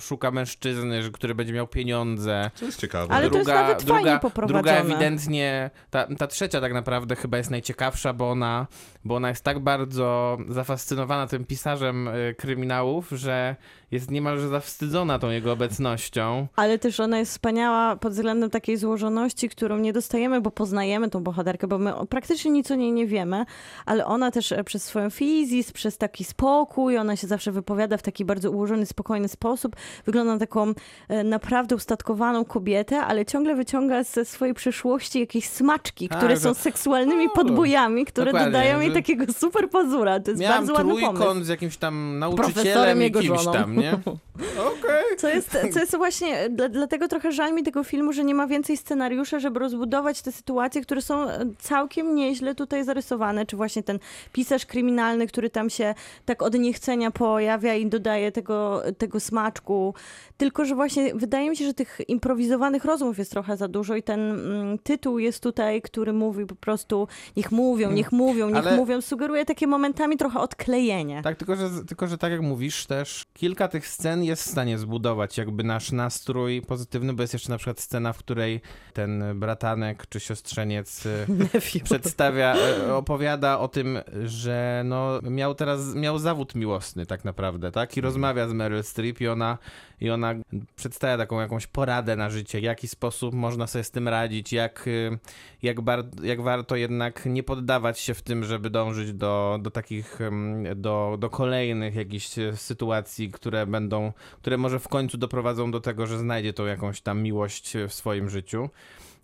[0.00, 2.50] szuka mężczyzny, który będzie miał pieniądze.
[2.54, 3.14] Co jest ciekawe.
[3.14, 4.55] Ale to jest nawet fajnie druga, poprowadzone.
[4.62, 8.66] Druga ewidentnie, ta, ta trzecia tak naprawdę chyba jest najciekawsza, bo ona,
[9.04, 13.56] bo ona jest tak bardzo zafascynowana tym pisarzem e, kryminałów, że
[13.90, 16.46] jest niemalże zawstydzona tą jego obecnością.
[16.56, 21.22] Ale też ona jest wspaniała pod względem takiej złożoności, którą nie dostajemy, bo poznajemy tą
[21.22, 23.44] bohaterkę, bo my o- praktycznie nic o niej nie wiemy,
[23.86, 28.02] ale ona też e, przez swoją fizis, przez taki spokój, ona się zawsze wypowiada w
[28.02, 29.76] taki bardzo ułożony, spokojny sposób.
[30.06, 30.72] Wygląda na taką
[31.08, 36.42] e, naprawdę ustatkowaną kobietę, ale ciągle wyciąga ze swojej przyszłości jakieś smaczki, Tak, które że-
[36.42, 40.20] są seksualnymi No, podbojami, które dokładnie, dodają jej że- takiego super pazura.
[40.20, 41.44] To jest bardzo ładny pomysł.
[41.44, 43.52] z jakimś tam nauczycielem i jego kimś żoną.
[43.52, 43.92] tam, nie?
[44.72, 45.16] Okej.
[45.18, 48.46] Co jest, co jest właśnie, dla, dlatego trochę żal mi tego filmu, że nie ma
[48.46, 53.82] więcej scenariusza, żeby rozbudować te sytuacje, które są e, całkiem nieźle tutaj zarysowane, czy właśnie
[53.82, 53.98] ten
[54.32, 59.94] pisarz kryminalny, który tam się tak od niechcenia pojawia i dodaje tego, tego smaczku.
[60.36, 64.02] Tylko, że właśnie wydaje mi się, że tych improwizowanych rozmów jest trochę za dużo i
[64.02, 68.76] ten mm, tytuł jest tutaj, który mówi po prostu niech mówią, niech mówią, niech Ale-
[68.76, 71.22] mówią, sugeruje takie momentami trochę odklejenie.
[71.22, 74.78] Tak, tylko że, tylko że tak jak mówisz też, kilka tych scen jest w stanie
[74.78, 78.60] zbudować jakby nasz nastrój pozytywny, bo jest jeszcze na przykład scena, w której
[78.92, 81.82] ten bratanek czy siostrzeniec y, Nephew.
[81.82, 87.96] przedstawia, e, opowiada o tym, że no miał teraz, miał zawód miłosny tak naprawdę, tak?
[87.96, 89.58] I rozmawia z Meryl Streep i ona,
[90.00, 90.34] i ona
[90.76, 94.86] przedstawia taką jakąś poradę na życie, w jaki sposób można sobie z tym radzić, jak,
[94.86, 95.18] y,
[95.62, 100.20] jak, bar, jak warto jednak nie poddawać się w tym, żeby dążyć do, do takich,
[100.20, 106.06] ym, do, do kolejnych jakichś sytuacji, które będą, które może w końcu doprowadzą do tego,
[106.06, 108.70] że znajdzie tą jakąś tam miłość w swoim życiu.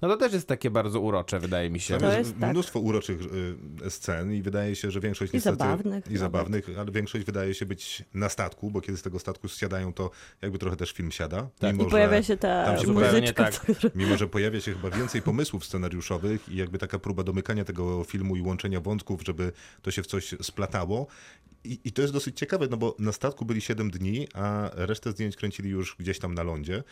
[0.03, 1.99] No to też jest takie bardzo urocze, wydaje mi się.
[1.99, 2.51] To jest, tak.
[2.51, 3.21] mnóstwo uroczych
[3.87, 5.57] y, scen i wydaje się, że większość I niestety...
[5.57, 9.49] zabawnych I zabawnych, ale większość wydaje się być na statku, bo kiedy z tego statku
[9.49, 10.11] zsiadają, to
[10.43, 11.49] jakby trochę też film siada.
[11.59, 11.73] Tak.
[11.73, 13.45] mimo, I pojawia się ta tam się muzyczka.
[13.45, 17.65] pojawia, która- mimo, że pojawia się chyba więcej pomysłów scenariuszowych i jakby taka próba domykania
[17.65, 19.53] tego filmu i łączenia wątków, żeby
[19.83, 21.07] to się w coś splatało.
[21.65, 25.11] I, I to jest dosyć ciekawe, no bo na statku byli 7 dni, a resztę
[25.13, 26.83] zdjęć kręcili już gdzieś tam na lądzie.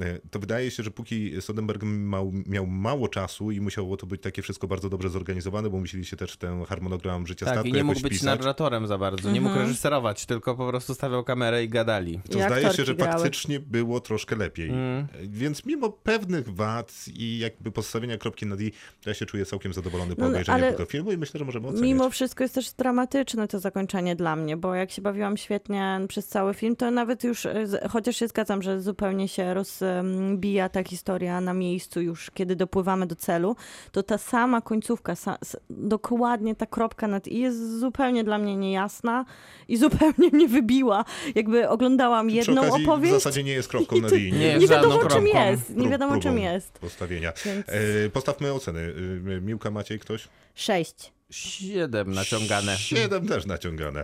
[0.00, 4.22] E, To wydaje się, że póki Soderbergh miał, miał mało czasu i musiało to być
[4.22, 7.72] takie wszystko bardzo dobrze zorganizowane, bo musieli się też ten harmonogram życia Tak, statku i
[7.72, 8.24] nie mógł być wpisać.
[8.38, 12.20] narratorem za bardzo, nie mógł reżyserować, tylko po prostu stawiał kamerę i gadali.
[12.30, 13.12] To I zdaje się, że grały.
[13.12, 14.68] faktycznie było troszkę lepiej.
[14.68, 15.06] Mm.
[15.28, 18.64] Więc mimo pewnych wad i jakby postawienia kropki na D,
[19.02, 21.44] to ja się czuję całkiem zadowolony po No, obejrzeniu ale tego filmu i myślę, że
[21.44, 21.82] możemy oceniać.
[21.84, 26.26] Mimo wszystko jest też dramatyczne to zakończenie dla mnie, bo jak się bawiłam świetnie przez
[26.26, 31.40] cały film, to nawet już, e, chociaż się zgadzam, że zupełnie się rozbija ta historia
[31.40, 33.56] na miejscu już, kiedy dopływamy do celu,
[33.92, 35.38] to ta sama końcówka, sa,
[35.70, 39.24] dokładnie ta kropka nad i jest zupełnie dla mnie niejasna
[39.68, 41.04] i zupełnie mnie wybiła.
[41.34, 44.20] Jakby oglądałam Przy jedną okazji opowieść w zasadzie nie jest kropką i na to- D.
[44.20, 45.24] Nie Nie, nie wiadomo czym kropką.
[45.50, 46.78] jest, nie Prób- wiadomo czym próbą jest.
[46.78, 47.32] postawienia.
[47.44, 48.94] Więc E, postawmy oceny.
[49.36, 50.28] E, Miłka Maciej ktoś?
[50.54, 51.12] sześć.
[51.30, 52.76] Siedem naciągane.
[52.76, 54.02] Siedem też naciągane.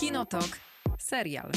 [0.00, 0.48] Kinotok.
[0.98, 1.52] Serial.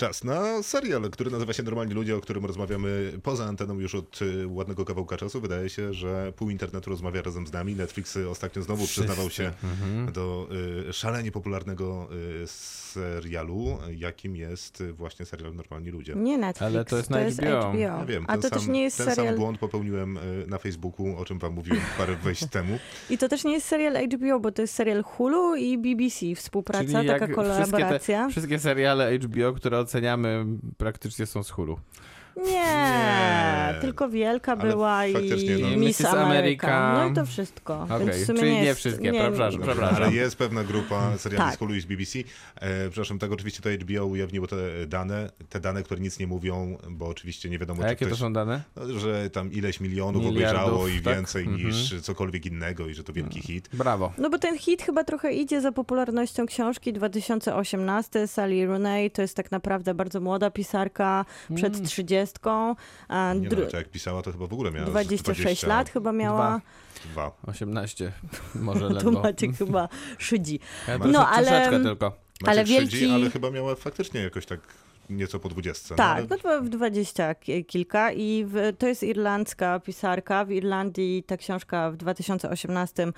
[0.00, 4.22] Czas na serial, który nazywa się Normalni Ludzie, o którym rozmawiamy poza anteną już od
[4.22, 5.40] y, ładnego kawałka czasu.
[5.40, 7.74] Wydaje się, że pół internetu rozmawia razem z nami.
[7.74, 10.12] Netflix ostatnio znowu przyznawał się Mhm.
[10.12, 10.48] do
[10.88, 12.08] y, szalenie popularnego
[12.42, 16.14] y, serialu, jakim jest właśnie serial Normalni Ludzie.
[16.16, 17.72] Nie Netflix, Ale to jest na HBO.
[17.78, 19.26] Ja wiem, A ten to sam, też nie jest ten serial...
[19.26, 22.78] sam błąd popełniłem na Facebooku, o czym wam mówiłem parę wejść temu.
[23.10, 26.34] I to też nie jest serial HBO, bo to jest serial Hulu i BBC.
[26.36, 28.28] Współpraca, Czyli taka wszystkie te- kolaboracja.
[28.28, 31.78] Wszystkie seriale HBO, które oceniamy, praktycznie są z Hulu.
[32.44, 33.74] Nie, Nie.
[33.80, 35.14] tylko Wielka Ale była i
[35.62, 35.76] no.
[35.76, 36.04] Miss.
[36.04, 36.92] Ameryka.
[36.94, 37.82] No i to wszystko.
[37.82, 39.96] Okej, Więc w sumie czyli nie jest- wszystkie, przepraszam, przepraszam.
[40.02, 41.54] Ale jest pewna grupa seriali Tak.
[41.54, 42.18] z Hulu i z BBC.
[42.18, 42.24] E,
[42.90, 47.06] przepraszam, tak oczywiście to HBO ujawniło te dane, te dane, które nic nie mówią, bo
[47.08, 48.62] oczywiście nie wiadomo, A czy jakie to ktoś, są dane?
[48.76, 51.14] no, że tam ileś milionów Miliardów, obejrzało i tak?
[51.14, 51.66] więcej Mhm.
[51.66, 53.68] niż cokolwiek innego i że to wielki hit.
[53.72, 54.12] Brawo.
[54.18, 58.26] No bo ten hit chyba trochę idzie za popularnością książki 2018.
[58.26, 61.24] Sally Rooney to jest tak naprawdę bardzo młoda pisarka,
[61.56, 61.86] przed Mm.
[61.86, 62.29] 30.
[63.08, 65.90] A Nie dru- no, to jak pisała, to chyba w ogóle miała z 26 lat
[65.90, 66.60] chyba miała.
[67.12, 67.32] Dwa.
[67.46, 68.12] 18,
[68.54, 69.10] może Tu ledwo.
[69.10, 70.60] Maciek chyba szydzi.
[70.88, 72.06] Ja No, no, ale- Troszeczkę tylko.
[72.06, 74.60] Maciek Ale szydzi, wielki- ale chyba miała faktycznie jakoś tak
[75.10, 75.94] nieco po 20.
[75.94, 80.44] Tak, no, no to w 20 ki- kilka i w, to jest irlandzka pisarka.
[80.44, 83.12] W Irlandii ta książka w 2018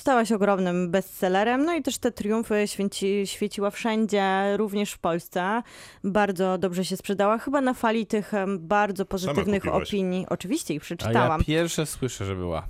[0.00, 1.64] stała się ogromnym bestsellerem.
[1.64, 5.62] No i też te triumfy święci, świeciła wszędzie, również w Polsce.
[6.04, 7.38] Bardzo dobrze się sprzedała.
[7.38, 10.26] Chyba na fali tych bardzo pozytywnych opinii.
[10.28, 11.40] Oczywiście ich A przeczytałam.
[11.40, 12.68] ja pierwsze słyszę, że była.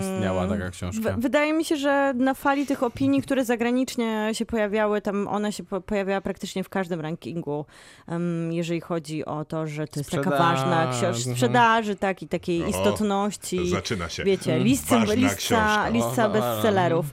[0.00, 1.12] Istniała taka książka.
[1.12, 5.52] W, wydaje mi się, że na fali tych opinii, które zagranicznie się pojawiały, tam ona
[5.52, 7.66] się po, pojawiała praktycznie w każdym rankingu,
[8.06, 11.36] em, jeżeli chodzi o to, że to jest taka Sprzedaż, ważna książka mhm.
[11.36, 13.68] sprzedaży, tak, i takiej O, istotności.
[13.68, 14.24] Zaczyna się.
[14.24, 17.06] Wiecie, listca, Ważna listca, listca O, bestsellerów.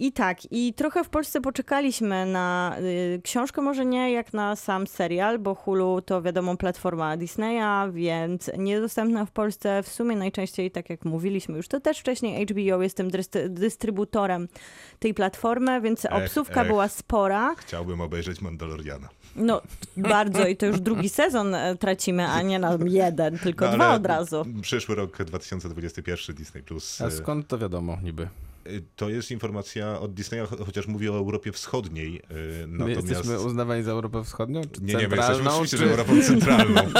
[0.00, 4.86] I tak, i trochę w Polsce poczekaliśmy na y, książkę, może nie jak na sam
[4.86, 10.90] serial, bo Hulu to wiadomo platforma Disneya, więc niedostępna w Polsce w sumie najczęściej, tak
[10.90, 14.48] jak mówiliśmy już, to też wcześniej HBO jest tym dystry- dystrybutorem
[14.98, 16.68] tej platformy, więc Ech, obsówka ech.
[16.68, 17.54] była spora.
[17.54, 19.08] Chciałbym obejrzeć Mandaloriana.
[19.36, 19.62] No
[19.96, 23.94] bardzo i to już drugi sezon e, tracimy, a nie na jeden, tylko No, dwa
[23.94, 24.44] od razu.
[24.62, 27.00] Przyszły rok 2021 Disney Plus.
[27.00, 28.28] A skąd to wiadomo niby?
[28.96, 32.16] To jest informacja od Disneya, cho- chociaż mówi o Europie Wschodniej.
[32.62, 33.08] y, My Natomiast...
[33.08, 34.62] jesteśmy uznawani za Europę Wschodnią?
[34.72, 35.84] Czy Nie, nie, my jesteśmy oczywiście czy...
[35.84, 36.80] że Europą centralną.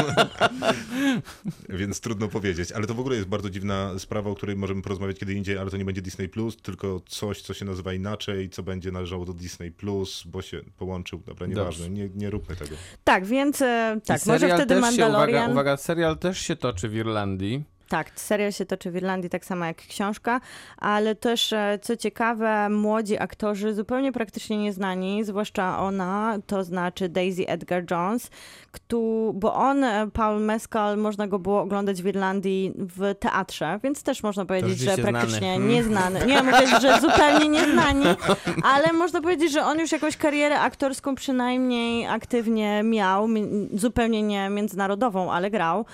[1.69, 2.73] Więc trudno powiedzieć.
[2.73, 5.71] Ale to w ogóle jest bardzo dziwna sprawa, o której możemy porozmawiać kiedy indziej, ale
[5.71, 9.33] to nie będzie Disney Plus, tylko coś, co się nazywa inaczej, co będzie należało do
[9.33, 11.23] Disney Plus, bo się połączył.
[11.27, 12.77] Dobra, nieważne, nie, nie róbmy tego.
[13.05, 15.29] Tak, więc e, I tak, może wtedy też Mandalorian...
[15.29, 17.65] Się, uwaga, uwaga, serial też się toczy w Irlandii.
[17.89, 20.41] Tak, serial się toczy w Irlandii tak samo jak książka,
[20.77, 27.47] ale też, e, co ciekawe, młodzi aktorzy, zupełnie praktycznie nieznani, zwłaszcza ona, to znaczy Daisy
[27.47, 28.31] Edgar Jones,
[28.73, 28.97] kto,
[29.35, 34.23] bo on, e, Paul Mescal, można go było oglądać w Irlandii w teatrze, więc też
[34.23, 35.53] można powiedzieć, że praktycznie znany.
[35.53, 35.69] Hmm.
[35.69, 36.27] nieznany.
[36.27, 38.07] Nie, mówię, że zupełnie nieznani,
[38.75, 44.51] ale można powiedzieć, że on już jakąś karierę aktorską przynajmniej aktywnie miał, mi- zupełnie nie
[44.51, 45.85] międzynarodową, ale grał.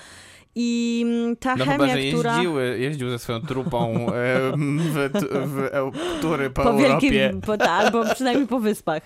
[0.57, 2.33] I mm, ta No chemia, chyba, że która...
[2.35, 4.07] jeździły, jeździł ze swoją trupą
[4.53, 4.93] em, w,
[5.47, 7.11] w, eu- tury po, po Europie.
[7.11, 9.03] wielkim, po, ta, albo przynajmniej po wyspach.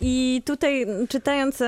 [0.00, 1.62] I tutaj m, czytając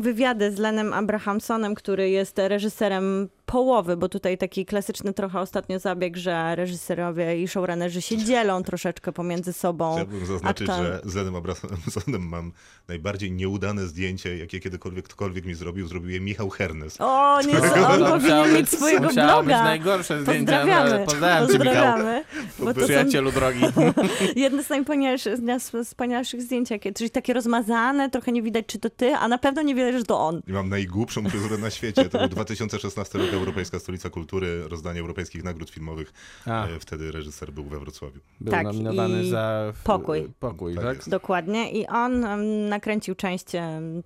[0.00, 6.16] wywiady z Lenem Abrahamsonem, który jest reżyserem połowy, bo tutaj taki klasyczny trochę ostatnio zabieg,
[6.16, 9.94] że reżyserowie i showrunnerzy się dzielą troszeczkę pomiędzy sobą.
[9.94, 12.52] Chciałbym zaznaczyć, Aktor- że z Lenem Abrahamsonem mam
[12.88, 15.86] najbardziej nieudane zdjęcie, jakie kiedykolwiek ktokolwiek mi zrobił.
[15.88, 16.96] Zrobił je Michał Hernes.
[17.00, 19.64] O, nie, Którego- on To powinien musiało mieć być- swojego musiało być bloga.
[19.64, 21.04] najgorsze zdjęcia, no, ale Pozdrawiamy.
[21.06, 21.46] pozdrawiam.
[21.46, 22.24] Pozdrawiamy.
[22.58, 23.60] Bo to są Przyjacielu drogi.
[24.36, 28.90] jedne z najwspanialszych, z wspanialszych zdjęć, jakie, czyli takie rozmazane, trochę nie widać, czy to
[28.90, 30.40] ty, a na pewno nie widać, że to on.
[30.48, 32.04] I mam najgłupszą fryzurę na świecie.
[32.08, 36.12] To był 2016 rok, Europejska Stolica Kultury, rozdanie europejskich nagród filmowych.
[36.46, 38.20] A, E, Wtedy reżyser był we Wrocławiu.
[38.40, 40.28] był Tak, nominowany za w- Pokój.
[40.40, 41.08] Pokój, Tak tak?
[41.08, 41.70] Dokładnie.
[41.70, 42.24] I on
[42.68, 43.44] nakręcił część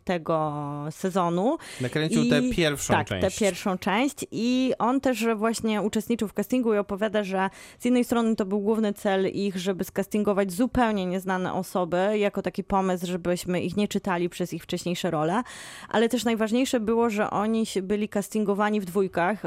[0.04, 0.52] tego
[0.90, 1.58] sezonu.
[1.80, 3.34] Nakręcił I- tę pierwszą tak, część.
[3.34, 4.16] tę pierwszą część.
[4.30, 8.60] I on też właśnie uczestniczył w castingu i opowiada, że z jednej strony to był
[8.60, 14.28] główny cel ich, żeby skastingować zupełnie nieznane osoby, jako taki pomysł, żebyśmy ich nie czytali
[14.28, 15.42] przez ich wcześniejsze role,
[15.88, 18.84] ale też najważniejsze było, że oni się- byli castingowani w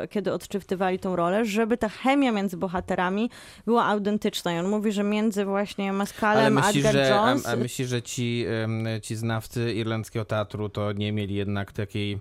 [0.10, 3.30] kiedy odczytywali tą rolę, żeby ta chemia między bohaterami
[3.66, 4.54] była autentyczna.
[4.54, 7.46] I on mówi, że między właśnie Ale Mascalem, myślisz, Edgar że, Jones...
[7.46, 7.56] a, a
[7.88, 8.46] że ci,
[9.02, 12.20] ci znawcy irlandzkiego teatru to nie mieli jednak takiej,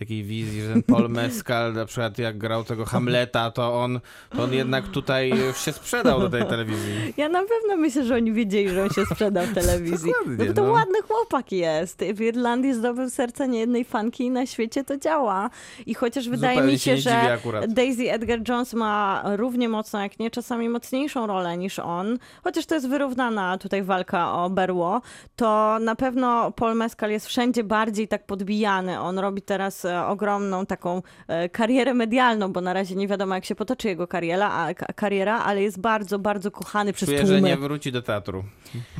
[0.00, 4.00] takiej wizji, że ten Paul Mescal na przykład jak grał tego Hamleta, to on,
[4.36, 5.32] to on jednak tutaj
[5.64, 7.14] się sprzedał do tej telewizji.
[7.16, 10.12] Ja na pewno myślę, że oni wiedzieli, że on się sprzeda w telewizji.
[10.12, 10.72] Dokładnie, no bo to no.
[10.72, 12.04] ładny chłopak jest.
[12.14, 15.50] W Irlandii zdobył serce niejednej fanki i na świecie to działa.
[15.86, 17.38] I chociaż wydaje Zupełnie mi się się, że.
[17.68, 22.74] Daisy Edgar Jones ma równie mocną, jak nie czasami mocniejszą rolę niż on, chociaż to
[22.74, 25.00] jest wyrównana tutaj walka o berło,
[25.36, 29.00] to na pewno Paul Mescal jest wszędzie bardziej tak podbijany.
[29.00, 33.54] On robi teraz ogromną taką e, karierę medialną, bo na razie nie wiadomo, jak się
[33.54, 37.48] potoczy jego kariera, a, ka- kariera ale jest bardzo, bardzo kochany przez Czuję, że tłumy.
[37.48, 38.44] nie wróci do teatru.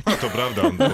[0.05, 0.61] No to prawda.
[0.61, 0.85] On to,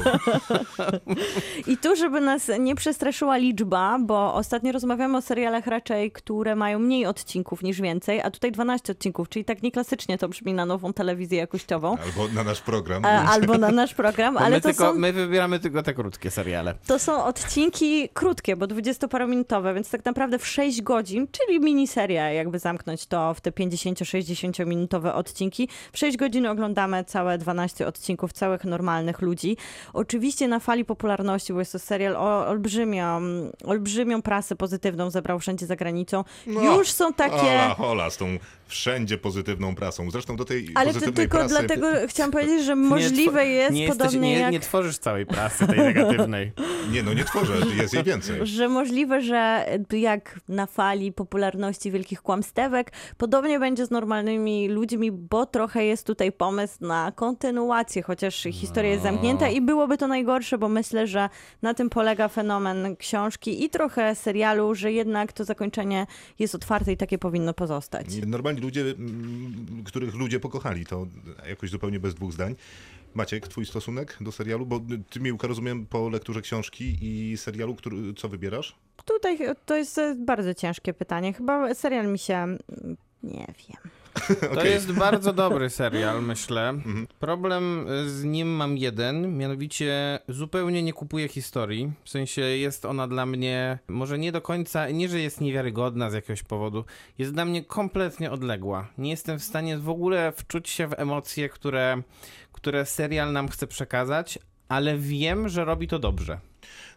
[1.71, 6.79] I tu, żeby nas nie przestraszyła liczba, bo ostatnio rozmawiamy o serialach raczej, które mają
[6.79, 10.93] mniej odcinków niż więcej, a tutaj 12 odcinków, czyli tak nieklasycznie to brzmi na nową
[10.93, 11.97] telewizję jakościową.
[11.97, 13.05] albo na nasz program.
[13.05, 15.93] e, Albo na nasz program, Bo ale my, to tylko, są, my wybieramy tylko te
[15.93, 16.73] krótkie seriale.
[16.87, 22.59] to są odcinki krótkie, bo 20-parominutowe, więc tak naprawdę w 6 godzin, czyli miniseria, jakby
[22.59, 25.69] zamknąć to w te 50-60 minutowe odcinki.
[25.93, 29.57] W 6 godzin oglądamy całe 12 odcinków całych normalnych ludzi.
[29.93, 33.21] Oczywiście na fali popularności, bo jest to serial o olbrzymią,
[33.65, 36.23] olbrzymią prasę pozytywną zebrał wszędzie za granicą.
[36.47, 37.35] No, Już są takie...
[37.37, 38.25] Hola, hola, z tą
[38.67, 40.11] wszędzie pozytywną prasą.
[40.11, 41.49] Zresztą do tej Ale to pozytywnej tylko prasy...
[41.49, 44.51] dlatego chciałam powiedzieć, że Nie możliwe two- jest nie jesteś- podobnie nie, jak...
[44.51, 46.51] nie tworzysz całej prasy tej negatywnej.
[46.91, 48.39] Nie, no nie tworzę, jest jej więcej.
[48.43, 55.45] że możliwe, że jak na fali popularności wielkich kłamstewek, podobnie będzie z normalnymi ludźmi, bo
[55.45, 60.69] trochę jest tutaj pomysł na kontynuację, chociaż historia jest zamknięta i byłoby to najgorsze, bo
[60.69, 61.29] myślę, że
[61.61, 66.07] na tym polega fenomen książki i trochę serialu, że jednak to zakończenie
[66.39, 68.05] jest otwarte i takie powinno pozostać.
[68.61, 71.07] Ludzie, mm, których ludzie pokochali, to
[71.49, 72.55] jakoś zupełnie bez dwóch zdań.
[73.15, 74.65] Maciek, twój stosunek do serialu?
[74.65, 78.75] Bo ty, Miłka, rozumiem po lekturze książki i serialu, który, co wybierasz?
[79.05, 81.33] Tutaj to jest bardzo ciężkie pytanie.
[81.33, 82.33] Chyba serial mi się...
[82.35, 82.57] mm,
[83.23, 83.91] Nie wiem.
[84.41, 84.71] To Okej.
[84.71, 86.73] jest bardzo dobry serial, myślę.
[87.19, 91.91] Problem z nim mam jeden, mianowicie zupełnie nie kupuję historii.
[92.03, 96.13] W sensie jest ona dla mnie, może nie do końca, nie że jest niewiarygodna z
[96.13, 96.85] jakiegoś powodu,
[97.17, 98.87] jest dla mnie kompletnie odległa.
[98.97, 102.01] Nie jestem w stanie w ogóle wczuć się w emocje, które,
[102.51, 104.39] które serial nam chce przekazać,
[104.69, 106.39] ale wiem, że robi to dobrze.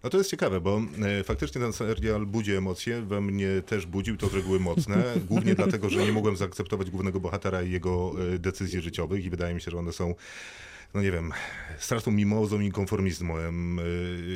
[0.05, 4.17] No to jest ciekawe, bo e, faktycznie ten serial budzi emocje, we mnie też budził,
[4.17, 8.39] to z reguły mocne, głównie dlatego, że nie mogłem zaakceptować głównego bohatera i jego e,
[8.39, 10.15] decyzji życiowych i wydaje mi się, że one są
[10.95, 11.33] no nie wiem,
[11.79, 13.81] straszną mimozą i konformizmem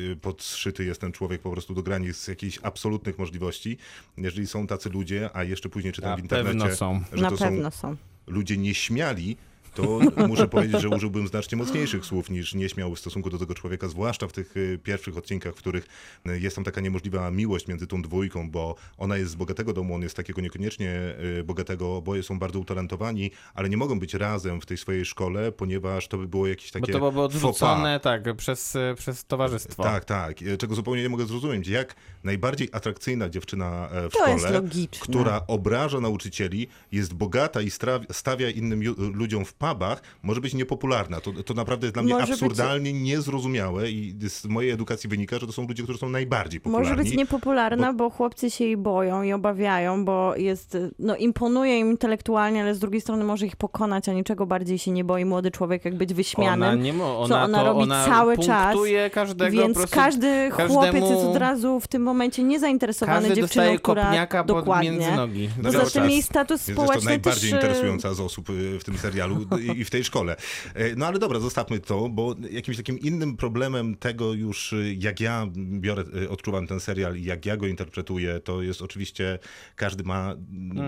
[0.09, 3.77] yy, podszyty jest ten człowiek po prostu do granic jakichś absolutnych możliwości.
[4.17, 7.01] Jeżeli są tacy ludzie, a jeszcze później czytam Na w internecie, pewno są.
[7.13, 7.95] że Na to pewno są są.
[8.27, 9.37] ludzie nieśmiali,
[9.75, 13.87] to muszę powiedzieć, że użyłbym znacznie mocniejszych słów niż nieśmiał w stosunku do tego człowieka,
[13.87, 15.87] zwłaszcza w tych y, pierwszych odcinkach, w których
[16.27, 19.95] y, jest tam taka niemożliwa miłość między tą dwójką, bo ona jest z bogatego domu,
[19.95, 24.61] on jest takiego niekoniecznie y, bogatego, oboje są bardzo utalentowani, ale nie mogą być razem
[24.61, 27.69] w tej swojej szkole, ponieważ to by było jakieś Bo takie to byłoby faux pas.
[27.69, 29.83] odrzucone, tak, przez, przez towarzystwo.
[29.83, 30.37] Tak, tak.
[30.59, 31.67] Czego zupełnie nie mogę zrozumieć.
[31.67, 34.61] Jak najbardziej atrakcyjna dziewczyna e, w To szkole,
[34.99, 37.71] która obraża nauczycieli, jest bogata i
[38.11, 38.81] stawia innym
[39.13, 41.21] ludziom w pubach, może być niepopularna.
[41.21, 45.39] To, to naprawdę jest dla mnie Może być- absurdalnie niezrozumiałe i z mojej edukacji wynika,
[45.39, 46.89] że to są ludzie, którzy są najbardziej popularni.
[46.89, 48.09] Może być niepopularna, bo...
[48.09, 53.01] chłopcy się jej boją i obawiają, bo jest, no imponuje im intelektualnie, ale z drugiej
[53.01, 56.69] strony może ich pokonać, a niczego bardziej się nie boi młody człowiek, jak być wyśmianym.
[56.69, 58.73] Ona nie mo- ona co ona to, robi ona cały czas.
[58.73, 63.41] punktuje każdego Więc prostu, każdy chłopiec każdemu- jest od razu w tym momencie niezainteresowany każdy
[63.41, 64.91] dziewczyną, która dokładnie.
[64.91, 65.49] między nogi.
[65.63, 67.61] No Poza tym jej status Jest zresztą społeczny najbardziej też...
[67.63, 70.35] e, interesująca z osób y, w tym serialu i- w tej szkole.
[70.73, 75.19] E, No ale dobra, zostawmy to, bo jakimś takim innym problemem tego już, y, jak
[75.19, 79.39] ja biorę, y, odczuwam ten serial i jak ja go interpretuję, to jest oczywiście,
[79.75, 80.35] każdy ma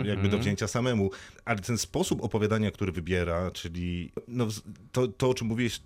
[0.05, 1.11] jakby do wzięcia samemu,
[1.45, 4.47] ale ten sposób opowiadania, który wybiera, czyli no,
[4.91, 5.81] to, to o czym mówiłeś,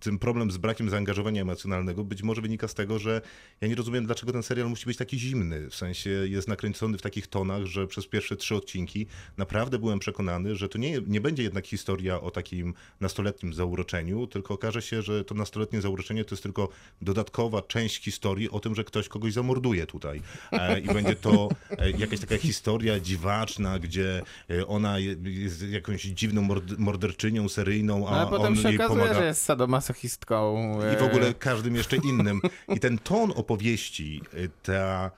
[0.00, 3.20] ten problem z brakiem zaangażowania emocjonalnego być może wynika z tego, że
[3.60, 5.70] ja nie rozumiem, dlaczego ten serial musi być taki zimny.
[5.70, 9.06] W sensie jest nakręcony w takich tonach, że przez pierwsze trzy odcinki
[9.36, 14.54] naprawdę byłem przekonany, że to nie, nie będzie jednak historia o takim nastoletnim zauroczeniu, tylko
[14.54, 16.68] okaże się, że to nastoletnie zauroczenie to jest tylko
[17.02, 20.22] dodatkowa część historii o tym, że ktoś kogoś zamorduje tutaj.
[20.52, 26.02] E, I będzie to e, jakaś taka historia dziwaczna, gdzie e, ona je- jest jakąś
[26.02, 29.20] dziwną mord- morderczynią seryjną, a No, Ale potem on się jej okazuje, pomaga.
[29.20, 29.42] że jest
[29.80, 30.78] sadomasochistką.
[30.94, 32.40] I w e, ogóle każdym jeszcze innym.
[32.68, 35.10] I ten ton opowieści, y, ta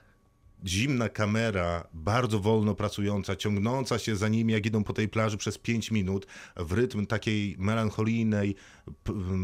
[0.66, 5.58] zimna kamera, bardzo wolno pracująca, ciągnąca się za nimi, jak idą po tej plaży przez
[5.58, 8.54] 5 minut, w rytm takiej melancholijnej,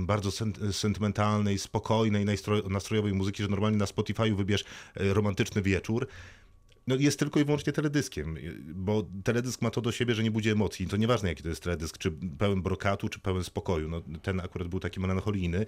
[0.07, 2.27] bardzo sen- sentymentalnej, spokojnej,
[2.71, 4.65] nastrojowej muzyki, że normalnie na Spotify'u wybierz
[5.01, 6.09] y, romantyczny wieczór.
[6.87, 10.31] No jest tylko i wyłącznie teledyskiem, y, bo teledysk ma to do siebie, że nie
[10.31, 10.87] budzi emocji.
[10.87, 13.89] To nieważne, jaki to jest teledysk, czy pełen brokatu, czy pełen spokoju.
[13.89, 15.67] No, ten akurat był taki melancholijny.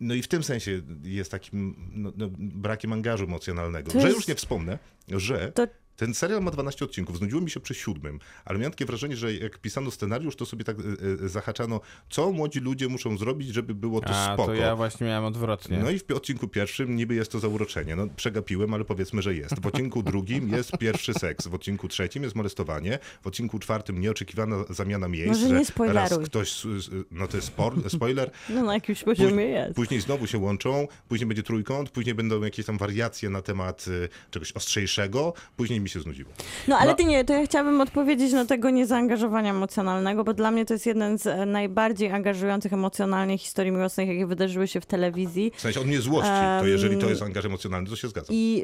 [0.00, 3.92] No i w tym sensie jest takim no, no, brakiem angażu emocjonalnego.
[3.92, 5.66] To Że jest- już nie wspomnę, że To
[5.96, 9.34] Ten serial ma 12 odcinków, znudziło mi się przy siódmym, ale miałem takie wrażenie, że
[9.34, 11.80] jak pisano scenariusz, to sobie tak e, e, zahaczano,
[12.10, 14.46] co młodzi ludzie muszą zrobić, żeby było to A, spoko.
[14.46, 15.78] to ja właśnie miałem odwrotnie.
[15.78, 17.96] No i w odcinku pierwszym niby jest to zauroczenie.
[17.96, 19.60] No przegapiłem, ale powiedzmy, że jest.
[19.60, 24.64] W odcinku drugim jest pierwszy seks, w odcinku trzecim jest molestowanie, w odcinku czwartym nieoczekiwana
[24.70, 25.28] zamiana miejsc.
[25.28, 26.10] Może że nie spoileruj.
[26.18, 26.62] raz ktoś,
[27.10, 29.74] no to jest spor- spoiler, No na jakimś poziomie jest.
[29.76, 34.08] Później znowu się łączą, później będzie trójkąt, później będą jakieś tam wariacje na temat y,
[34.30, 36.30] czegoś ostrzejszego, później mi się znudziło.
[36.68, 36.96] No ale No.
[36.96, 40.86] ty nie, to ja chciałabym odpowiedzieć na tego niezaangażowania emocjonalnego, bo dla mnie to jest
[40.86, 45.52] jeden z e, najbardziej angażujących emocjonalnie historii miłosnych, jakie wydarzyły się w telewizji.
[45.56, 46.30] W sensie on mnie złości,
[46.60, 48.34] to jeżeli to jest angaż emocjonalny, to się zgadzam.
[48.36, 48.62] I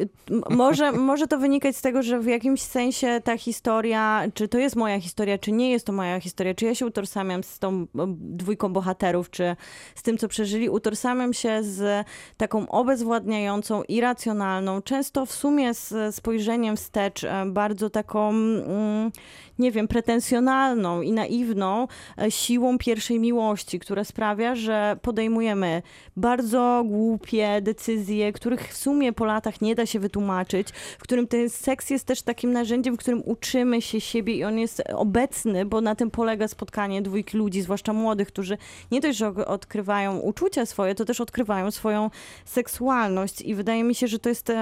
[0.51, 4.77] może, może to wynikać z tego, że w jakimś sensie ta historia, czy to jest
[4.77, 7.87] moja historia, czy nie jest to moja historia, czy ja się utożsamiam z tą
[8.19, 9.57] dwójką bohaterów, czy
[9.95, 12.07] z tym, co przeżyli, utożsamiam się z
[12.37, 19.13] taką obezwładniającą, irracjonalną, często w sumie z spojrzeniem wstecz, e, bardzo taką, mm,
[19.59, 21.89] nie wiem, pretensjonalną i naiwną
[22.19, 25.83] e, siłą pierwszej miłości, która sprawia, że podejmujemy
[26.17, 31.51] bardzo głupie decyzje, których w sumie po latach nie da się wytłumaczyć, w którym ten
[31.51, 35.81] seks jest też takim narzędziem, w którym uczymy się siebie i on jest obecny, bo
[35.81, 38.59] na tym polega spotkanie dwójki ludzi, zwłaszcza młodych, którzy
[38.91, 42.11] nie dość, że odkrywają uczucia swoje, to też odkrywają swoją
[42.45, 44.53] seksualność i wydaje mi się, że to jest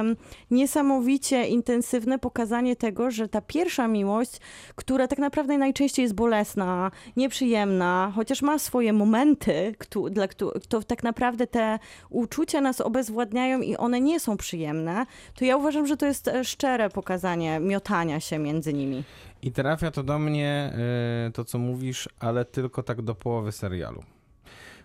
[0.50, 2.35] niesamowicie intensywne pokazanie
[2.76, 4.40] tego, że ta pierwsza miłość,
[4.74, 9.74] która tak naprawdę najczęściej jest bolesna, nieprzyjemna, chociaż ma swoje momenty,
[10.10, 10.28] dla
[10.68, 11.78] to tak naprawdę te
[12.10, 16.44] uczucia nas obezwładniają i one nie są przyjemne, to ja uważam, że to jest e,
[16.44, 19.04] szczere pokazanie miotania się między nimi.
[19.42, 20.72] I trafia to do mnie,
[21.28, 24.15] y, to co mówisz, ale tylko tak do połowy serialu.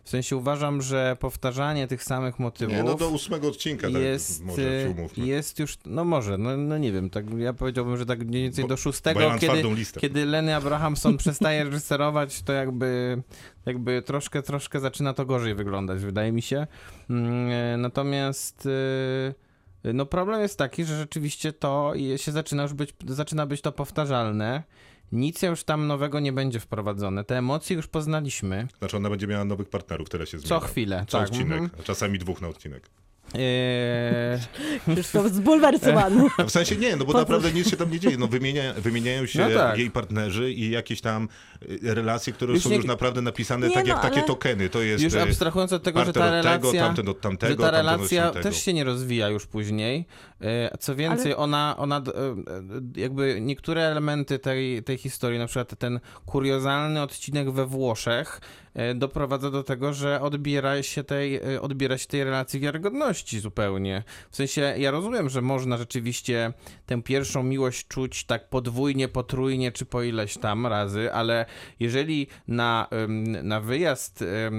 [0.03, 4.43] W sensie uważam, że powtarzanie tych samych motywów Nie, no do ósmego odcinka tak, jest,
[4.43, 5.25] może y, się umówmy.
[5.25, 8.63] jest już, no może, no, no nie wiem, tak ja powiedziałbym, że tak mniej więcej
[8.63, 9.63] Bo- do ja szóstego, mam kiedy,
[9.99, 13.21] kiedy Lenny Abrahamson przestaje reżyserować, to jakby,
[13.65, 16.67] jakby troszkę, troszkę zaczyna to gorzej wyglądać, wydaje mi się.
[17.09, 22.93] Mm, e, Natomiast y, no problem jest taki, że rzeczywiście to się zaczyna już być,
[23.07, 24.63] zaczyna być to powtarzalne.
[25.11, 27.23] Nic już tam nowego nie będzie wprowadzone.
[27.23, 28.67] Te emocje już poznaliśmy.
[28.79, 30.49] Znaczy ona będzie miała nowych partnerów, tyle się zmienia.
[30.49, 31.27] Co chwilę, Co tak.
[31.27, 31.69] odcinek, mhm.
[31.79, 32.89] a czasami dwóch na odcinek.
[33.35, 34.39] Eee,
[34.95, 36.23] Krzysztof zbulwersowany.
[36.39, 38.17] No w sensie nie, no bo Po naprawdę nic się tam nie dzieje.
[38.17, 39.77] No wymienia, wymieniają się No tak.
[39.77, 41.27] jej partnerzy i jakieś tam
[41.83, 44.27] y, relacje, które Już są nie- już naprawdę napisane Nie, tak jak no, takie ale-
[44.27, 44.69] tokeny.
[44.69, 46.13] To jest Już y, abstrahując od tego, że ta od
[46.43, 48.43] tego, relacja, tamten od tamtego, że ta relacja tamtego.
[48.43, 50.05] też się nie rozwija już później.
[50.41, 52.31] E, Co więcej, ona, ona e, e,
[52.95, 58.60] jakby niektóre elementy tej, tej historii, na przykład ten kuriozalny odcinek we Włoszech, e,
[58.95, 64.03] doprowadza do tego, że odbiera się tej, e, odbiera się tej relacji wiarygodności zupełnie.
[64.31, 66.53] W sensie, ja rozumiem, że można rzeczywiście
[66.85, 71.45] tę pierwszą miłość czuć tak podwójnie, potrójnie, czy po ileś tam razy, ale
[71.79, 72.87] jeżeli na,
[73.43, 74.51] na wyjazd e,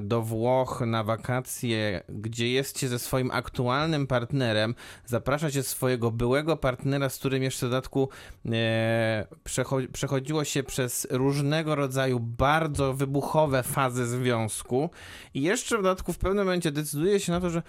[0.00, 4.74] do Włoch na wakacje, gdzie jest się ze swoim aktualnym partnerem,
[5.06, 8.08] zaprasza się swojego byłego partnera, z którym jeszcze w dodatku
[8.46, 14.90] e, przecho- przechodziło się przez różnego rodzaju bardzo wybuchowe fazy związku
[15.34, 17.62] i jeszcze w dodatku w pewnym momencie decyduje się na to, że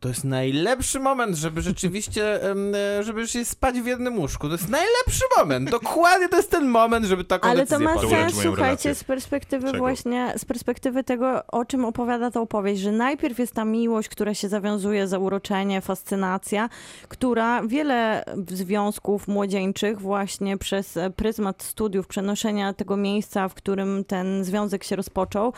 [0.00, 2.42] to jest najlepszy moment, żeby rzeczywiście,
[2.98, 4.46] e, żeby się spać w jednym łóżku.
[4.46, 5.70] To jest najlepszy moment.
[5.70, 8.64] Dokładnie to jest ten moment, żeby taką Ale to decyzję ma To ulecz sens, słuchajcie,
[8.64, 8.94] relację.
[8.94, 9.78] z perspektywy Czego?
[9.78, 14.34] właśnie, z perspektywy tego, o czym opowiada ta opowieść, że najpierw jest ta miłość, która
[14.34, 16.68] się zawiązuje, zauroczenie, fascynacja,
[17.08, 24.84] która wiele związków młodzieńczych właśnie przez pryzmat studiów, przenoszenia tego miejsca, w którym ten związek
[24.84, 25.52] się rozpoczął,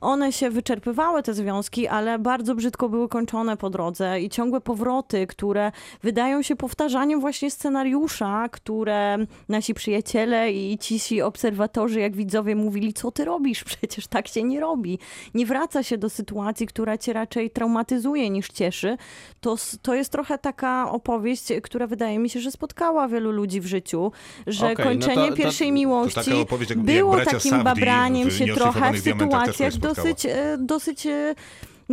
[0.00, 3.79] one się wyczerpywały, te związki, ale bardzo brzydko były kończone po drodze
[4.20, 5.72] i ciągłe powroty, które
[6.02, 9.18] wydają się powtarzaniem właśnie scenariusza, które
[9.48, 13.64] nasi przyjaciele i cisi obserwatorzy, jak widzowie mówili, co ty robisz?
[13.70, 14.98] Przecież tak się nie robi.
[15.34, 18.96] Nie wraca się do sytuacji, która cię raczej traumatyzuje niż cieszy.
[19.40, 23.66] To, to jest trochę taka opowieść, która wydaje mi się, że spotkała wielu ludzi w
[23.66, 24.12] życiu,
[24.46, 26.30] że Okej, no kończenie to- to- pierwszej To miłości
[26.68, 29.94] jak, było takim Safdie babraniem się trochę w sytuacjach spotkało.
[30.08, 31.34] dosyć, e, dosyć e,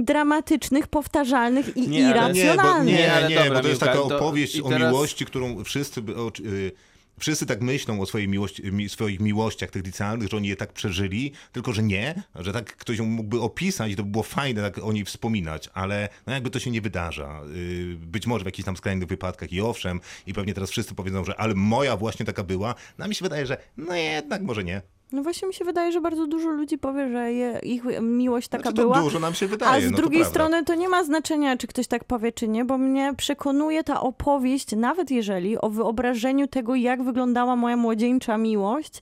[0.03, 2.95] dramatycznych, powtarzalnych i Nie, ale- Nie, bo, irracjonalnych.
[2.95, 6.01] nie, nie, dobra, bo to jest taka to- opowieść i o teraz- miłości, którą wszyscy,
[6.15, 6.71] o, y,
[7.19, 10.73] wszyscy tak myślą o swojej miłości, mi, swoich miłościach tych licealnych, że oni je tak
[10.73, 14.77] przeżyli, tylko że nie, że tak ktoś ją mógłby opisać, to by było fajne tak
[14.83, 17.41] o niej wspominać, ale no jakby to się nie wydarza.
[17.55, 21.23] Y, Być może w jakichś tam skrajnych wypadkach i owszem, i pewnie teraz wszyscy powiedzą,
[21.25, 24.63] że ale moja właśnie taka była, no a mi się wydaje, że no jednak może
[24.63, 24.81] nie.
[25.11, 28.61] No właśnie mi się wydaje, że bardzo dużo ludzi powie, że je, ich miłość taka
[28.61, 29.01] Znaczy, to była.
[29.01, 29.71] dużo nam się wydaje.
[29.71, 30.39] A z no to drugiej prawda.
[30.39, 34.01] strony to nie ma znaczenia, czy ktoś tak powie, czy nie, bo mnie przekonuje ta
[34.01, 39.01] opowieść, nawet jeżeli o wyobrażeniu tego, jak wyglądała moja młodzieńcza miłość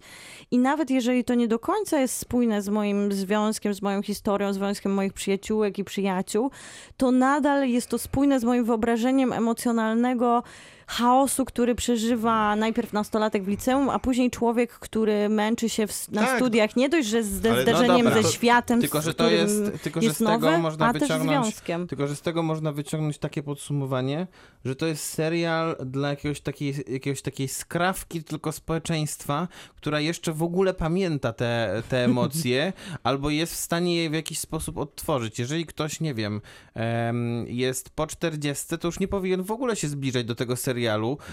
[0.51, 4.53] i nawet jeżeli to nie do końca jest spójne z moim związkiem, z moją historią,
[4.53, 6.51] z związkiem moich przyjaciółek i przyjaciół,
[6.97, 10.43] to nadal jest to spójne z moim wyobrażeniem emocjonalnego
[10.87, 16.21] chaosu, który przeżywa najpierw nastolatek w liceum, a później człowiek, który męczy się w, na
[16.25, 16.35] Tak.
[16.37, 19.29] studiach, nie dość, że ze Ale no zderzeniem dobra, ze światem, tylko, z że to
[19.29, 21.61] jest- tylko, że jest z tego nowe, można wyciągnąć-.
[21.89, 24.27] Tylko, że z tego można wyciągnąć takie podsumowanie,
[24.65, 30.43] że to jest serial dla jakiegoś takiej, jakiegoś takiej skrawki tylko społeczeństwa, która jeszcze w
[30.43, 32.73] ogóle pamięta te, te emocje,
[33.03, 35.39] albo jest w stanie je w jakiś sposób odtworzyć.
[35.39, 36.41] Jeżeli ktoś, nie wiem,
[36.73, 40.74] em, jest po 40, to już nie powinien w ogóle się zbliżać do tego serialu,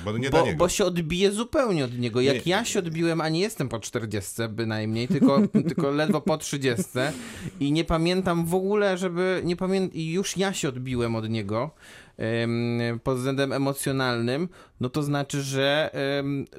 [0.04, 0.58] Bo dla bo, niego.
[0.58, 2.20] bo się odbije zupełnie od niego.
[2.20, 2.52] Jak Nie.
[2.52, 6.84] ja się odbiłem, a nie jestem po 40 bynajmniej, tylko, tylko ledwo po 30
[7.60, 11.70] i nie pamiętam w ogóle, żeby nie pamiętam i już ja się odbiłem od niego
[13.02, 14.48] pod względem emocjonalnym,
[14.80, 15.90] no to znaczy, że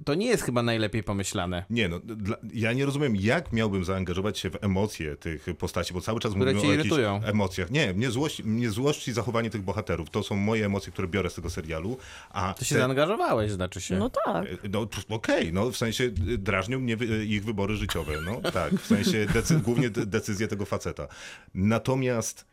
[0.06, 1.66] to nie jest chyba najlepiej pomyślane.
[1.70, 6.02] Nie, no, dla, ja nie rozumiem, jak miałbym zaangażować się w emocje tych postaci, bo
[6.02, 7.22] cały czas Które mówimy o jakichś irytują.
[7.24, 7.72] emocjach.
[7.72, 10.10] Nie, mnie złość, mnie złość i zachowanie tych bohaterów.
[10.10, 11.98] To są moje emocje, które biorę z tego serialu.
[12.30, 13.96] A To się te- zaangażowałeś, znaczy się.
[13.98, 14.46] No tak.
[14.72, 18.74] No pff, okej, no w sensie y, drażnią mnie wy- ich wybory życiowe, no tak,
[18.74, 21.08] w sensie decy- głównie de- decyzje tego faceta.
[21.54, 22.53] Natomiast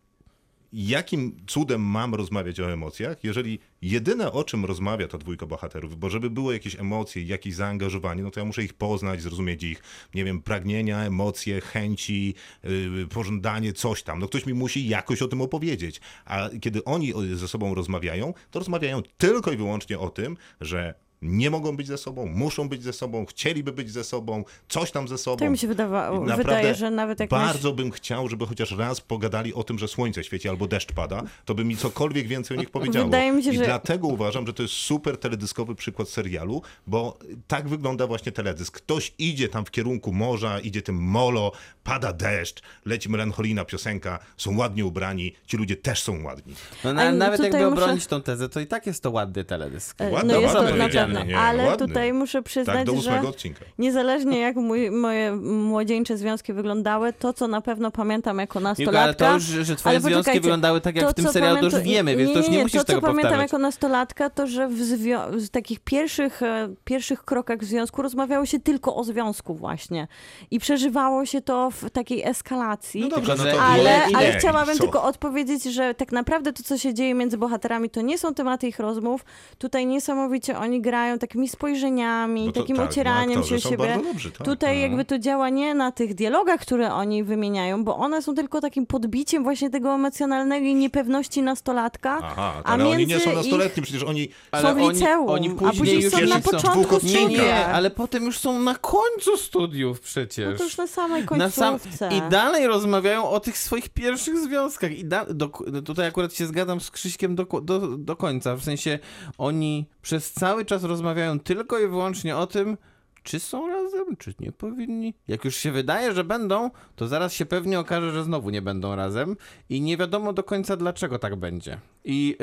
[0.72, 6.10] jakim cudem mam rozmawiać o emocjach, jeżeli jedyne o czym rozmawia ta dwójka bohaterów, bo
[6.10, 9.82] żeby było jakieś emocje, jakieś zaangażowanie, no to ja muszę ich poznać, zrozumieć ich,
[10.14, 14.18] nie wiem, pragnienia, emocje, chęci, yy, pożądanie, coś tam.
[14.18, 16.00] No ktoś mi musi jakoś o tym opowiedzieć.
[16.24, 21.50] A kiedy oni ze sobą rozmawiają, to rozmawiają tylko i wyłącznie o tym, że nie
[21.50, 25.18] mogą być ze sobą, muszą być ze sobą, chcieliby być ze sobą, coś tam ze
[25.18, 25.36] sobą.
[25.36, 28.70] Tak mi się wydawa- I naprawdę wydaje, że nawet jak Bardzo bym chciał, żeby chociaż
[28.72, 32.56] raz pogadali o tym, że słońce świeci albo deszcz pada, to by mi cokolwiek więcej
[32.56, 33.04] o nich powiedziało.
[33.04, 37.18] Wydaje mi się, I że- dlatego uważam, że to jest super teledyskowy przykład serialu, bo
[37.48, 38.76] tak wygląda właśnie teledysk.
[38.76, 41.52] Ktoś idzie tam w kierunku morza, idzie tym molo,
[41.90, 46.54] pada deszcz, leci melancholijna piosenka, są ładnie ubrani, ci ludzie też są ładni.
[46.84, 50.00] No, na, nawet jakby muszę- obronić tą tezę, to i tak jest to ładny teledysk.
[50.00, 51.86] E, Ładny, no jest to ładny na powiedziane, pewno, nie, ale ładny.
[51.88, 53.64] tutaj muszę Tak, przyznać, ósmego że odcinka.
[53.78, 59.00] niezależnie jak mój, moje młodzieńcze związki wyglądały, to co na pewno pamiętam jako nastolatka...
[59.02, 61.84] ale to już, że twoje związki wyglądały tak jak to, w tym serialu, to już
[61.84, 63.52] wiemy, więc to już nie, musisz to, tego co pamiętam powtarzać.
[63.52, 68.46] jako nastolatka, to że w zwio- z takich pierwszych, e, pierwszych krokach w związku rozmawiało
[68.46, 70.08] się tylko o związku właśnie.
[70.50, 73.00] I przeżywało się to w takiej eskalacji.
[73.00, 74.82] No dobrze, no to Ale, ale chciałabym Co?
[74.82, 78.68] tylko odpowiedzieć, że tak naprawdę to, co się dzieje między bohaterami, to nie są tematy
[78.68, 79.24] ich rozmów.
[79.58, 83.70] Tutaj niesamowicie oni grają takimi spojrzeniami, No to takim tak, no ocieraniem aktorzy się o
[83.70, 84.00] siebie.
[84.04, 84.46] dobrzy, tak.
[84.46, 84.82] Tutaj No.
[84.82, 88.86] jakby to działa nie na tych dialogach, które oni wymieniają, bo one są tylko takim
[88.86, 92.18] podbiciem właśnie tego emocjonalnego i niepewności nastolatka.
[92.22, 94.28] Aha, a ale oni nie są ich- nastoletni, przecież oni
[94.62, 97.30] są w oni- liceum, oni a później później już są na początku dwóch Nie, studiów.
[97.42, 100.50] nie, ale potem już są na końcu studiów przecież.
[100.52, 102.10] No to już na samej Na sam...
[102.10, 104.98] I dalej rozmawiają o tych swoich pierwszych związkach.
[104.98, 105.24] I da...
[105.24, 105.48] do...
[105.84, 107.44] tutaj akurat się zgadzam z Krzyśkiem do...
[107.44, 107.98] Do...
[107.98, 108.56] do końca.
[108.56, 108.98] W sensie
[109.38, 112.76] oni przez cały czas rozmawiają tylko i wyłącznie o tym,
[113.22, 115.14] czy są razem, czy nie powinni.
[115.28, 118.96] Jak już się wydaje, że będą, to zaraz się pewnie okaże, że znowu nie będą
[118.96, 119.36] razem
[119.68, 121.78] i nie wiadomo do końca, dlaczego tak będzie.
[122.04, 122.36] I,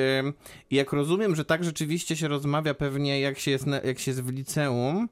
[0.69, 4.11] i jak rozumiem, że tak rzeczywiście się rozmawia pewnie, jak się jest, na, jak się
[4.11, 5.09] jest w liceum,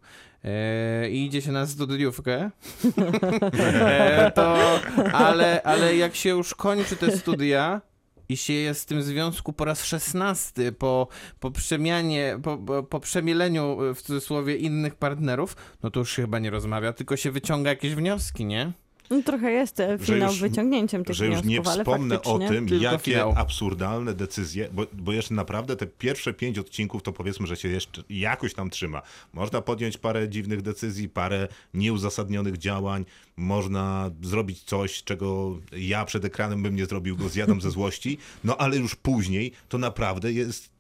[1.12, 2.34] i idzie się na studiówkę,
[3.82, 4.80] e, to,
[5.14, 7.82] ale, ale jak się już kończy te studia
[8.30, 11.08] i się jest w tym związku po raz szesnasty, po,
[11.40, 16.40] po przemianie, po, po, po przemieleniu w cudzysłowie innych partnerów, no to już się chyba
[16.40, 18.72] nie rozmawia, tylko się wyciąga jakieś wnioski, nie?
[19.10, 22.68] No, trochę jest e, Że finał już- wyciągnięciem tych że już nie wspomnę o tym,
[22.82, 23.34] jakie finał.
[23.38, 28.04] absurdalne decyzje, bo, bo jeszcze naprawdę te pierwsze pięć odcinków to powiedzmy, że się jeszcze
[28.10, 29.02] jakoś tam trzyma.
[29.34, 33.06] Można podjąć parę dziwnych decyzji, parę nieuzasadnionych działań,
[33.38, 38.58] można zrobić coś, czego ja przed ekranem bym nie zrobił, go zjadam ze złości, no
[38.58, 40.75] ale już później to naprawdę jest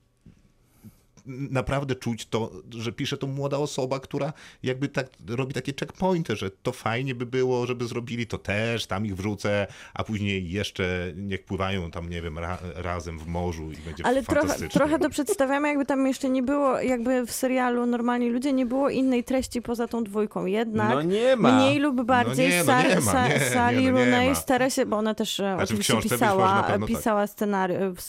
[1.28, 6.52] naprawdę czuć to, że pisze to młoda osoba, która jakby tak robi takie checkpointy, że
[6.52, 11.44] to fajnie by było, żeby zrobili to też, tam ich wrzucę, a później jeszcze niech
[11.46, 14.80] pływają tam, nie wiem, ra, razem w morzu i będzie Ale trochę, fantastycznie.
[14.80, 18.90] trochę to przedstawiamy, jakby tam jeszcze nie było, jakby w serialu Normalni Ludzie nie było
[18.90, 20.46] innej treści poza tą dwójką.
[20.46, 21.56] Jednak No nie ma.
[21.58, 24.98] mniej lub bardziej nie, no nie ma, nie, Sally no nie Rooney stara się, bo
[24.98, 26.86] ona też w oczywiście pisała, tak.
[26.86, 28.00] pisała scenariusz,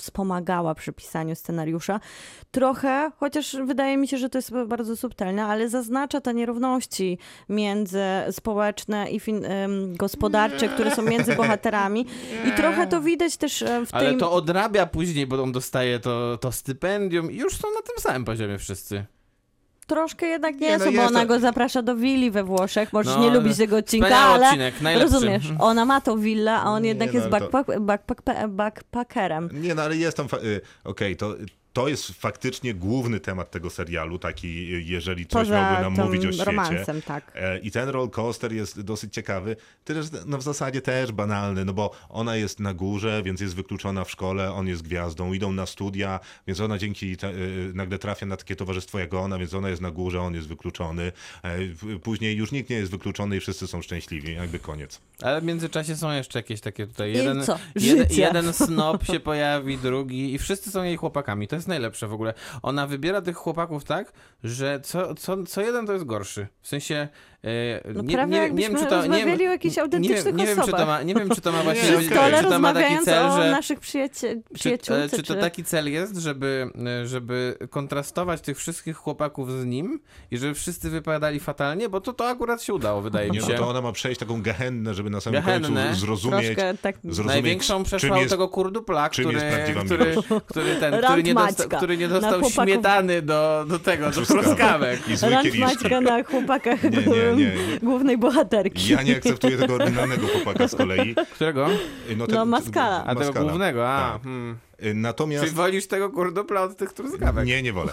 [0.00, 2.00] wspomagała przy pisaniu scenariusza.
[2.50, 8.02] Trochę, chociaż wydaje mi się, że to jest bardzo subtelne, ale zaznacza te nierówności między
[8.30, 9.46] społeczne i fin-
[9.96, 12.06] gospodarcze, które są między bohaterami.
[12.48, 14.18] I trochę to widać też e, w Ale tej...
[14.18, 18.24] to odrabia później, bo on dostaje to, to stypendium i już są na tym samym
[18.24, 19.04] poziomie wszyscy.
[19.90, 22.44] Troszkę jednak nie, Nie, no są, bo jest ona to- go zaprasza do willi we
[22.44, 22.92] Włoszech.
[22.92, 25.14] Możesz No, nie lubić tego odcinka, ale odcinek, najlepszy.
[25.14, 29.48] rozumiesz, ona ma tą willę, a on Nie, jednak no, jest to- backpack, backpack, backpackerem.
[29.52, 30.28] Nie, no ale jest tam.
[30.28, 31.34] fa- y, Okej, to.
[31.72, 36.32] To jest faktycznie główny temat tego serialu, taki, jeżeli coś Poza miałby nam mówić o
[36.32, 36.44] świecie.
[36.44, 37.32] romansem, tak.
[37.34, 39.56] E, I ten roller coaster jest dosyć ciekawy.
[39.84, 44.04] Też no w zasadzie też banalny, no bo ona jest na górze, więc jest wykluczona
[44.04, 48.26] w szkole, on jest gwiazdą, idą na studia, więc ona dzięki te, y, nagle trafia
[48.26, 51.12] na takie towarzystwo jak ona, więc ona jest na górze, on jest wykluczony.
[51.42, 51.58] E,
[52.02, 55.00] Później już nikt nie jest wykluczony i wszyscy są szczęśliwi, jakby koniec.
[55.22, 57.10] Ale w międzyczasie są jeszcze jakieś takie tutaj.
[57.10, 57.58] I Jeden, co?
[57.76, 58.22] jeden, Życie.
[58.22, 61.48] jeden snob się pojawi, drugi i wszyscy są jej chłopakami.
[61.48, 62.34] To jest najlepsze w ogóle.
[62.62, 64.12] Ona wybiera tych chłopaków tak,
[64.44, 66.46] że co, co, co jeden to jest gorszy.
[66.62, 67.08] W sensie.
[67.44, 68.96] E, No nie, prawie nie, nie wiem, jakbyśmy czy to.
[68.96, 71.30] Nie, rozmawiali wiem- o jakichś nie, autentycznych wiem, nie, wiem, czy to ma, nie wiem,
[71.30, 71.82] czy to ma właśnie.
[71.82, 72.08] Nie, Przy okej.
[72.18, 73.50] stole czy to ma taki cel, o że.
[73.50, 76.70] naszych przyjacie- Czy, e, czy to taki cel jest, żeby,
[77.02, 81.88] e, żeby kontrastować tych wszystkich chłopaków z nim i żeby wszyscy wypadali fatalnie?
[81.88, 83.52] Bo to, to akurat się udało, wydaje mi Nie, się.
[83.52, 85.84] no to ona ma przejść taką gehennę, żeby na samym Gehennę.
[85.86, 86.96] końcu zrozumieć, tak...
[87.04, 89.40] zrozumieć Największą przeszła jest tego kurdupla, który,
[89.84, 90.14] który,
[90.46, 92.52] który, ten, który, nie, dosta, Maćka który nie dostał chłopaków.
[92.64, 95.08] śmietany do, do tego, do Truskawek.
[95.08, 95.64] i zły Rant kieliszki.
[95.84, 97.78] Maćka na chłopakach Nie, nie, nie, nie.
[97.88, 98.92] głównej bohaterki.
[98.92, 101.14] Ja nie akceptuję tego oryginalnego chłopaka z kolei.
[101.34, 101.68] Którego?
[102.16, 103.04] No, No, Maskala.
[103.06, 103.48] A tego Maskala.
[103.48, 104.12] głównego, a.
[104.12, 104.22] Tak.
[104.22, 104.56] Hmm.
[104.94, 105.44] Natomiast...
[105.44, 107.46] Czyli wolisz tego kurdupla od tych truskawek?
[107.46, 107.92] Nie, nie wolę.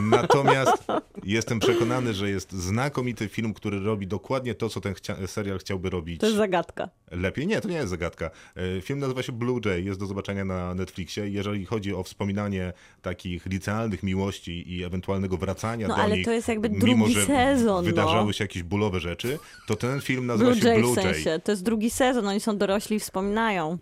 [0.00, 0.84] Natomiast
[1.24, 5.90] jestem przekonany, że jest znakomity film, który robi dokładnie to, co ten chcia- serial chciałby
[5.90, 6.88] robić To jest zagadka.
[7.10, 7.46] lepiej.
[7.46, 8.30] Nie, to nie jest zagadka.
[8.56, 11.28] E, Film nazywa się Blue Jay, jest do zobaczenia na Netflixie.
[11.28, 12.72] Jeżeli chodzi o wspominanie
[13.02, 17.12] takich licealnych miłości i ewentualnego wracania No do ale nich, to jest jakby mimo drugi
[17.14, 18.32] że sezon, wydarzały no.
[18.32, 21.14] się jakieś bólowe rzeczy, to ten film nazywa Blue się Jay Blue w Jay.
[21.14, 21.40] sensie.
[21.44, 23.78] To jest drugi sezon, oni są dorośli i wspominają.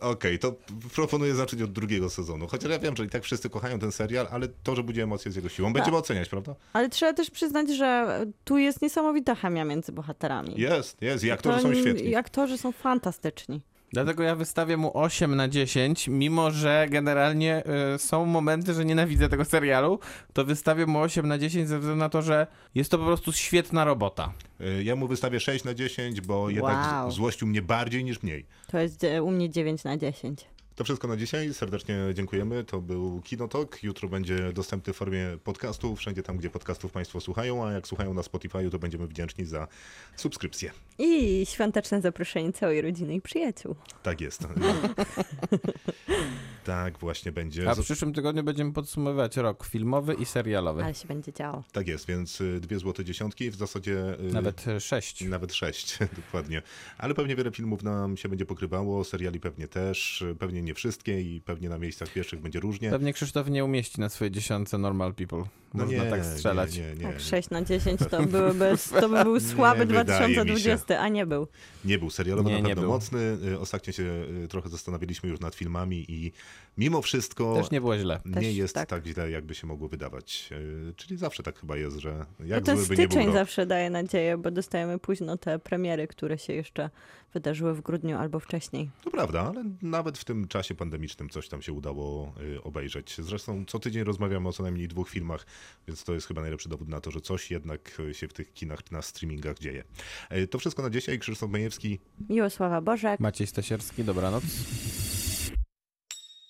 [0.00, 0.54] Okej, to
[0.94, 2.46] proponuję zacząć od drugiego sezonu.
[2.46, 5.32] Chociaż ja wiem, że i tak wszyscy kochają ten serial, ale to, że budzi emocje
[5.32, 5.72] z jego siłą.
[5.72, 6.54] Będziemy oceniać, prawda?
[6.72, 10.54] Ale trzeba też przyznać, że tu jest niesamowita chemia między bohaterami.
[10.56, 11.24] Jest, jest.
[11.24, 12.08] I aktorzy To są świetni.
[12.08, 13.60] I aktorzy są fantastyczni.
[13.92, 17.62] Dlatego ja wystawię mu 8 na 10, mimo że generalnie
[17.94, 19.98] y, są momenty, że nienawidzę tego serialu,
[20.32, 23.32] to wystawię mu 8 na 10 ze względu na to, że jest to po prostu
[23.32, 24.32] świetna robota.
[24.60, 27.10] Y, Ja mu wystawię 6 na 10, bo jednak Wow.
[27.10, 28.46] złościł mnie bardziej niż mniej.
[28.70, 30.44] To jest e, u mnie 9 na 10.
[30.74, 31.54] To wszystko na dzisiaj.
[31.54, 32.64] Serdecznie dziękujemy.
[32.64, 33.82] To był Kinotok.
[33.82, 38.14] Jutro będzie dostępny w formie podcastu, wszędzie tam, gdzie podcastów Państwo słuchają, a jak słuchają
[38.14, 39.68] na Spotify, to będziemy wdzięczni za
[40.16, 40.70] subskrypcję.
[40.98, 43.76] I świąteczne zaproszenie całej rodziny i przyjaciół.
[44.02, 44.40] Tak jest.
[44.40, 44.48] No.
[46.64, 47.70] tak właśnie będzie.
[47.70, 50.84] A w przyszłym tygodniu będziemy podsumowywać rok filmowy i serialowy.
[50.84, 51.64] Ale się będzie działo.
[51.72, 54.20] Tak jest, więc y, dwie złote dziesiątki w zasadzie...
[54.30, 55.24] Y, nawet y, sześć.
[55.24, 56.62] Nawet sześć, dokładnie.
[56.98, 61.40] Ale pewnie wiele filmów nam się będzie pokrywało, seriali pewnie też, pewnie nie wszystkie i
[61.40, 62.90] pewnie na miejscach pierwszych będzie różnie.
[62.90, 65.44] Pewnie Krzysztof nie umieści na swoje dziesiątce Normal People.
[65.74, 66.76] No Można nie, tak strzelać.
[66.76, 67.02] Nie, nie, nie.
[67.02, 71.48] Tak 6 na 10 to, byłyby, to by był słaby 2020 mocny, a nie był.
[71.84, 73.38] Nie był serialowo nie, na pewno mocny.
[73.52, 74.02] Y, ostatnio się
[74.44, 76.32] y, trochę zastanawialiśmy już nad filmami i
[76.78, 78.20] mimo wszystko Też nie było źle.
[78.24, 78.88] nie Też jest tak.
[78.88, 79.06] tak.
[79.06, 80.48] źle, jakby się mogło wydawać.
[80.90, 83.26] Y, Czyli zawsze tak chyba jest, że No jak ten zły by nie był styczeń
[83.26, 83.34] rok.
[83.34, 86.90] zawsze daje nadzieję, bo dostajemy późno te premiery, które się jeszcze
[87.34, 88.90] wydarzyły w grudniu albo wcześniej.
[89.04, 93.16] To prawda, ale nawet w tym czasie pandemicznym coś tam się udało y, obejrzeć.
[93.18, 95.46] Zresztą co tydzień rozmawiamy o co najmniej dwóch filmach,
[95.88, 98.52] więc to jest chyba najlepszy dowód na to, że coś jednak y, się w tych
[98.52, 99.84] kinach, na streamingach dzieje.
[100.32, 101.18] Y, To wszystko na dzisiaj.
[101.18, 101.98] Krzysztof Majewski.
[102.28, 103.20] Miłosława Bożek.
[103.20, 104.44] Maciej Stasierski, dobranoc.